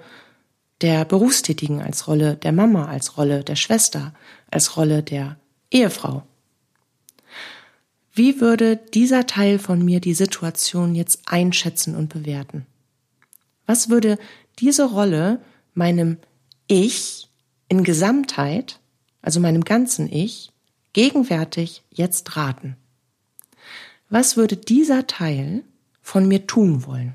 der 0.81 1.05
Berufstätigen, 1.05 1.81
als 1.81 2.07
Rolle 2.07 2.37
der 2.37 2.53
Mama, 2.53 2.87
als 2.87 3.17
Rolle 3.17 3.43
der 3.43 3.57
Schwester, 3.57 4.15
als 4.51 4.77
Rolle 4.77 5.03
der 5.03 5.37
Ehefrau? 5.71 6.23
Wie 8.13 8.41
würde 8.41 8.77
dieser 8.77 9.27
Teil 9.27 9.59
von 9.59 9.85
mir 9.85 10.01
die 10.01 10.15
Situation 10.15 10.95
jetzt 10.95 11.23
einschätzen 11.27 11.97
und 11.97 12.11
bewerten? 12.11 12.67
Was 13.67 13.91
würde 13.91 14.19
diese 14.59 14.85
Rolle 14.85 15.41
meinem 15.75 16.19
Ich 16.67 17.29
in 17.69 17.85
Gesamtheit, 17.85 18.81
also 19.23 19.41
meinem 19.41 19.65
ganzen 19.65 20.11
Ich, 20.11 20.53
gegenwärtig 20.93 21.83
jetzt 21.91 22.37
raten? 22.37 22.77
Was 24.09 24.37
würde 24.37 24.57
dieser 24.57 25.07
Teil 25.07 25.65
von 26.01 26.27
mir 26.27 26.47
tun 26.47 26.87
wollen? 26.87 27.15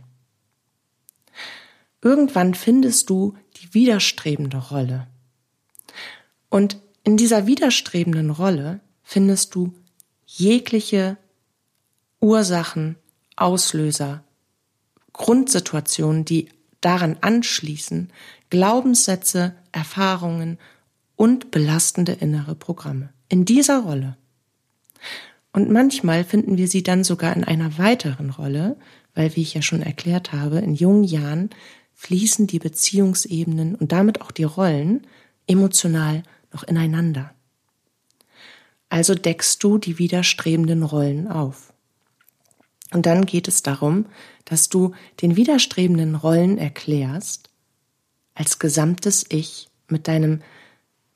Irgendwann 2.01 2.53
findest 2.53 3.09
du 3.09 3.35
die 3.57 3.73
widerstrebende 3.73 4.57
Rolle. 4.57 5.07
Und 6.49 6.77
in 7.03 7.17
dieser 7.17 7.47
widerstrebenden 7.47 8.29
Rolle 8.29 8.81
findest 9.03 9.55
du 9.55 9.73
jegliche 10.25 11.17
Ursachen, 12.19 12.97
Auslöser, 13.35 14.23
Grundsituationen, 15.13 16.25
die 16.25 16.49
daran 16.81 17.17
anschließen 17.21 18.09
Glaubenssätze, 18.49 19.55
Erfahrungen 19.71 20.57
und 21.15 21.51
belastende 21.51 22.13
innere 22.13 22.55
Programme. 22.55 23.09
In 23.29 23.45
dieser 23.45 23.79
Rolle. 23.79 24.17
Und 25.53 25.69
manchmal 25.69 26.23
finden 26.23 26.57
wir 26.57 26.67
sie 26.67 26.83
dann 26.83 27.03
sogar 27.03 27.35
in 27.35 27.43
einer 27.43 27.77
weiteren 27.77 28.29
Rolle, 28.29 28.77
weil, 29.13 29.35
wie 29.35 29.41
ich 29.41 29.53
ja 29.53 29.61
schon 29.61 29.81
erklärt 29.81 30.33
habe, 30.33 30.59
in 30.59 30.73
jungen 30.73 31.03
Jahren 31.03 31.49
fließen 31.93 32.47
die 32.47 32.59
Beziehungsebenen 32.59 33.75
und 33.75 33.91
damit 33.91 34.21
auch 34.21 34.31
die 34.31 34.43
Rollen 34.43 35.05
emotional 35.47 36.23
noch 36.51 36.63
ineinander. 36.63 37.33
Also 38.89 39.15
deckst 39.15 39.63
du 39.63 39.77
die 39.77 39.99
widerstrebenden 39.99 40.83
Rollen 40.83 41.27
auf. 41.27 41.70
Und 42.91 43.05
dann 43.05 43.25
geht 43.25 43.47
es 43.47 43.63
darum, 43.63 44.05
dass 44.45 44.69
du 44.69 44.93
den 45.21 45.35
widerstrebenden 45.35 46.15
Rollen 46.15 46.57
erklärst, 46.57 47.49
als 48.33 48.59
gesamtes 48.59 49.25
Ich 49.29 49.69
mit 49.87 50.07
deinem 50.07 50.41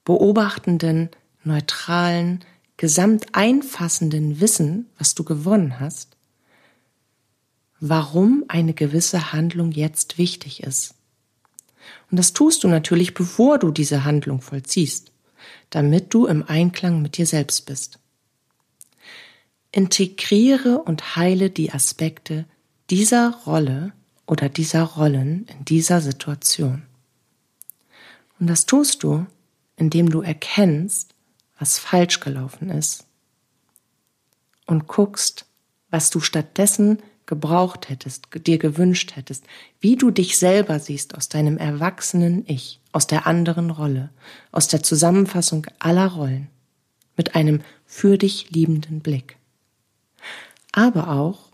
beobachtenden, 0.05 1.09
neutralen, 1.43 2.43
gesamteinfassenden 2.77 4.39
Wissen, 4.41 4.89
was 4.97 5.15
du 5.15 5.23
gewonnen 5.23 5.79
hast, 5.79 6.17
warum 7.79 8.45
eine 8.47 8.73
gewisse 8.73 9.33
Handlung 9.33 9.71
jetzt 9.71 10.17
wichtig 10.17 10.63
ist. 10.63 10.95
Und 12.09 12.17
das 12.17 12.33
tust 12.33 12.63
du 12.63 12.67
natürlich, 12.67 13.13
bevor 13.13 13.59
du 13.59 13.71
diese 13.71 14.03
Handlung 14.03 14.41
vollziehst, 14.41 15.11
damit 15.69 16.13
du 16.13 16.25
im 16.25 16.43
Einklang 16.47 17.01
mit 17.01 17.17
dir 17.17 17.25
selbst 17.25 17.65
bist. 17.65 17.99
Integriere 19.75 20.81
und 20.81 21.17
heile 21.17 21.49
die 21.49 21.73
Aspekte 21.73 22.45
dieser 22.89 23.41
Rolle 23.45 23.91
oder 24.25 24.47
dieser 24.47 24.83
Rollen 24.83 25.45
in 25.47 25.65
dieser 25.65 25.99
Situation. 25.99 26.83
Und 28.39 28.47
das 28.47 28.65
tust 28.65 29.03
du, 29.03 29.25
indem 29.75 30.09
du 30.09 30.21
erkennst, 30.21 31.13
was 31.59 31.77
falsch 31.77 32.21
gelaufen 32.21 32.69
ist 32.69 33.05
und 34.65 34.87
guckst, 34.87 35.45
was 35.89 36.09
du 36.09 36.21
stattdessen 36.21 36.99
gebraucht 37.25 37.89
hättest, 37.89 38.29
dir 38.47 38.57
gewünscht 38.57 39.17
hättest, 39.17 39.43
wie 39.81 39.97
du 39.97 40.09
dich 40.09 40.37
selber 40.37 40.79
siehst 40.79 41.15
aus 41.15 41.27
deinem 41.27 41.57
erwachsenen 41.57 42.45
Ich, 42.47 42.79
aus 42.93 43.07
der 43.07 43.27
anderen 43.27 43.71
Rolle, 43.71 44.09
aus 44.53 44.69
der 44.69 44.83
Zusammenfassung 44.83 45.67
aller 45.79 46.07
Rollen, 46.07 46.47
mit 47.17 47.35
einem 47.35 47.59
für 47.85 48.17
dich 48.17 48.51
liebenden 48.51 49.01
Blick 49.01 49.37
aber 50.75 51.09
auch 51.09 51.53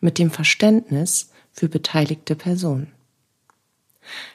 mit 0.00 0.18
dem 0.18 0.30
Verständnis 0.30 1.30
für 1.50 1.68
beteiligte 1.68 2.36
Personen. 2.36 2.92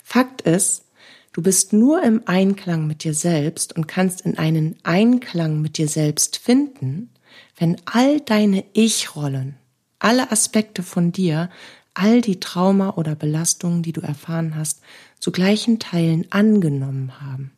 Fakt 0.04 0.41
ist, 0.41 0.84
du 1.32 1.41
bist 1.41 1.71
nur 1.71 2.04
im 2.04 2.21
Einklang 2.26 2.86
mit 2.86 3.06
dir 3.06 3.13
selbst 3.13 3.76
und 3.78 3.88
kannst 3.88 4.21
in 4.21 4.38
einen 4.38 4.76
Einklang 4.84 5.62
mit 5.62 5.78
dir 5.78 5.88
selbst 5.88 6.38
finden, 6.38 7.10
wenn 7.58 7.78
all 7.86 8.19
deine 8.19 8.65
Ich-Rollen, 8.74 9.56
alle 10.00 10.30
Aspekte 10.32 10.84
von 10.84 11.13
dir, 11.13 11.50
all 11.93 12.19
die 12.19 12.41
Trauma 12.41 12.95
oder 12.95 13.15
Belastungen, 13.15 13.84
die 13.84 13.93
du 13.93 14.02
erfahren 14.02 14.58
hast, 14.58 14.82
zu 15.21 15.32
gleichen 15.32 15.80
Teilen 15.80 16.30
angenommen 16.30 17.21
haben. 17.21 17.52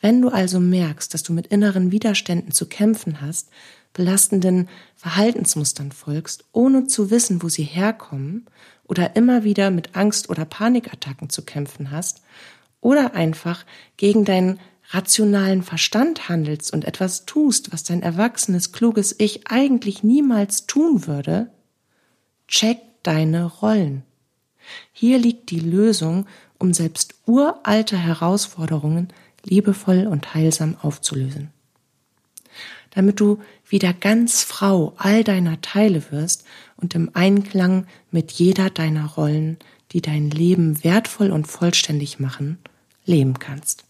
Wenn 0.00 0.22
du 0.22 0.28
also 0.28 0.60
merkst, 0.60 1.12
dass 1.12 1.24
du 1.24 1.32
mit 1.32 1.48
inneren 1.48 1.90
Widerständen 1.90 2.52
zu 2.52 2.66
kämpfen 2.66 3.20
hast, 3.20 3.50
belastenden 3.92 4.68
Verhaltensmustern 4.96 5.92
folgst, 5.92 6.44
ohne 6.52 6.86
zu 6.86 7.10
wissen, 7.10 7.42
wo 7.42 7.48
sie 7.48 7.64
herkommen, 7.64 8.46
oder 8.84 9.14
immer 9.14 9.44
wieder 9.44 9.70
mit 9.70 9.94
Angst 9.94 10.30
oder 10.30 10.44
Panikattacken 10.44 11.30
zu 11.30 11.42
kämpfen 11.42 11.90
hast, 11.90 12.22
oder 12.80 13.14
einfach 13.14 13.64
gegen 13.96 14.24
deinen 14.24 14.58
rationalen 14.90 15.62
Verstand 15.62 16.28
handelst 16.28 16.72
und 16.72 16.84
etwas 16.84 17.24
tust, 17.24 17.72
was 17.72 17.84
dein 17.84 18.02
erwachsenes, 18.02 18.72
kluges 18.72 19.14
Ich 19.18 19.46
eigentlich 19.48 20.02
niemals 20.02 20.66
tun 20.66 21.06
würde, 21.06 21.50
check 22.48 22.78
deine 23.04 23.44
Rollen. 23.44 24.02
Hier 24.92 25.18
liegt 25.18 25.50
die 25.50 25.60
Lösung, 25.60 26.26
um 26.58 26.74
selbst 26.74 27.14
uralte 27.26 27.96
Herausforderungen 27.96 29.08
liebevoll 29.44 30.06
und 30.06 30.34
heilsam 30.34 30.76
aufzulösen 30.82 31.52
damit 32.90 33.20
du 33.20 33.38
wieder 33.68 33.92
ganz 33.92 34.42
Frau 34.42 34.94
all 34.96 35.24
deiner 35.24 35.60
Teile 35.60 36.10
wirst 36.10 36.44
und 36.76 36.94
im 36.94 37.10
Einklang 37.14 37.86
mit 38.10 38.32
jeder 38.32 38.70
deiner 38.70 39.06
Rollen, 39.06 39.58
die 39.92 40.02
dein 40.02 40.30
Leben 40.30 40.82
wertvoll 40.84 41.30
und 41.30 41.46
vollständig 41.46 42.20
machen, 42.20 42.58
leben 43.04 43.38
kannst. 43.38 43.84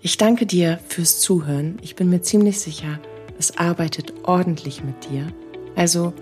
Ich 0.00 0.18
danke 0.18 0.46
dir 0.46 0.78
fürs 0.88 1.20
Zuhören. 1.20 1.78
Ich 1.82 1.96
bin 1.96 2.08
mir 2.08 2.22
ziemlich 2.22 2.60
sicher, 2.60 3.00
es 3.38 3.58
arbeitet 3.58 4.12
ordentlich 4.22 4.84
mit 4.84 5.10
dir. 5.10 5.26
Also 5.74 6.14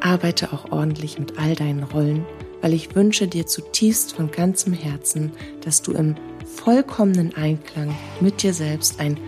arbeite 0.00 0.52
auch 0.52 0.70
ordentlich 0.70 1.18
mit 1.18 1.38
all 1.38 1.54
deinen 1.54 1.82
Rollen, 1.82 2.24
weil 2.60 2.72
ich 2.74 2.94
wünsche 2.94 3.26
dir 3.26 3.46
zutiefst 3.46 4.14
von 4.14 4.30
ganzem 4.30 4.72
Herzen, 4.72 5.32
dass 5.62 5.82
du 5.82 5.92
im 5.92 6.14
vollkommenen 6.44 7.34
Einklang 7.34 7.94
mit 8.20 8.42
dir 8.42 8.54
selbst 8.54 9.00
ein 9.00 9.18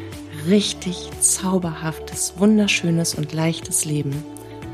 richtig 0.46 1.10
zauberhaftes, 1.20 2.34
wunderschönes 2.36 3.14
und 3.14 3.32
leichtes 3.32 3.84
Leben 3.84 4.24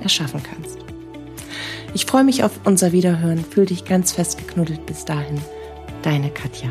erschaffen 0.02 0.42
kannst. 0.42 0.78
Ich 1.94 2.06
freue 2.06 2.24
mich 2.24 2.44
auf 2.44 2.60
unser 2.64 2.92
Wiederhören. 2.92 3.44
Fühl 3.44 3.66
dich 3.66 3.84
ganz 3.84 4.12
fest 4.12 4.38
geknuddelt 4.38 4.84
bis 4.86 5.04
dahin. 5.04 5.40
Deine 6.02 6.30
Katja. 6.30 6.70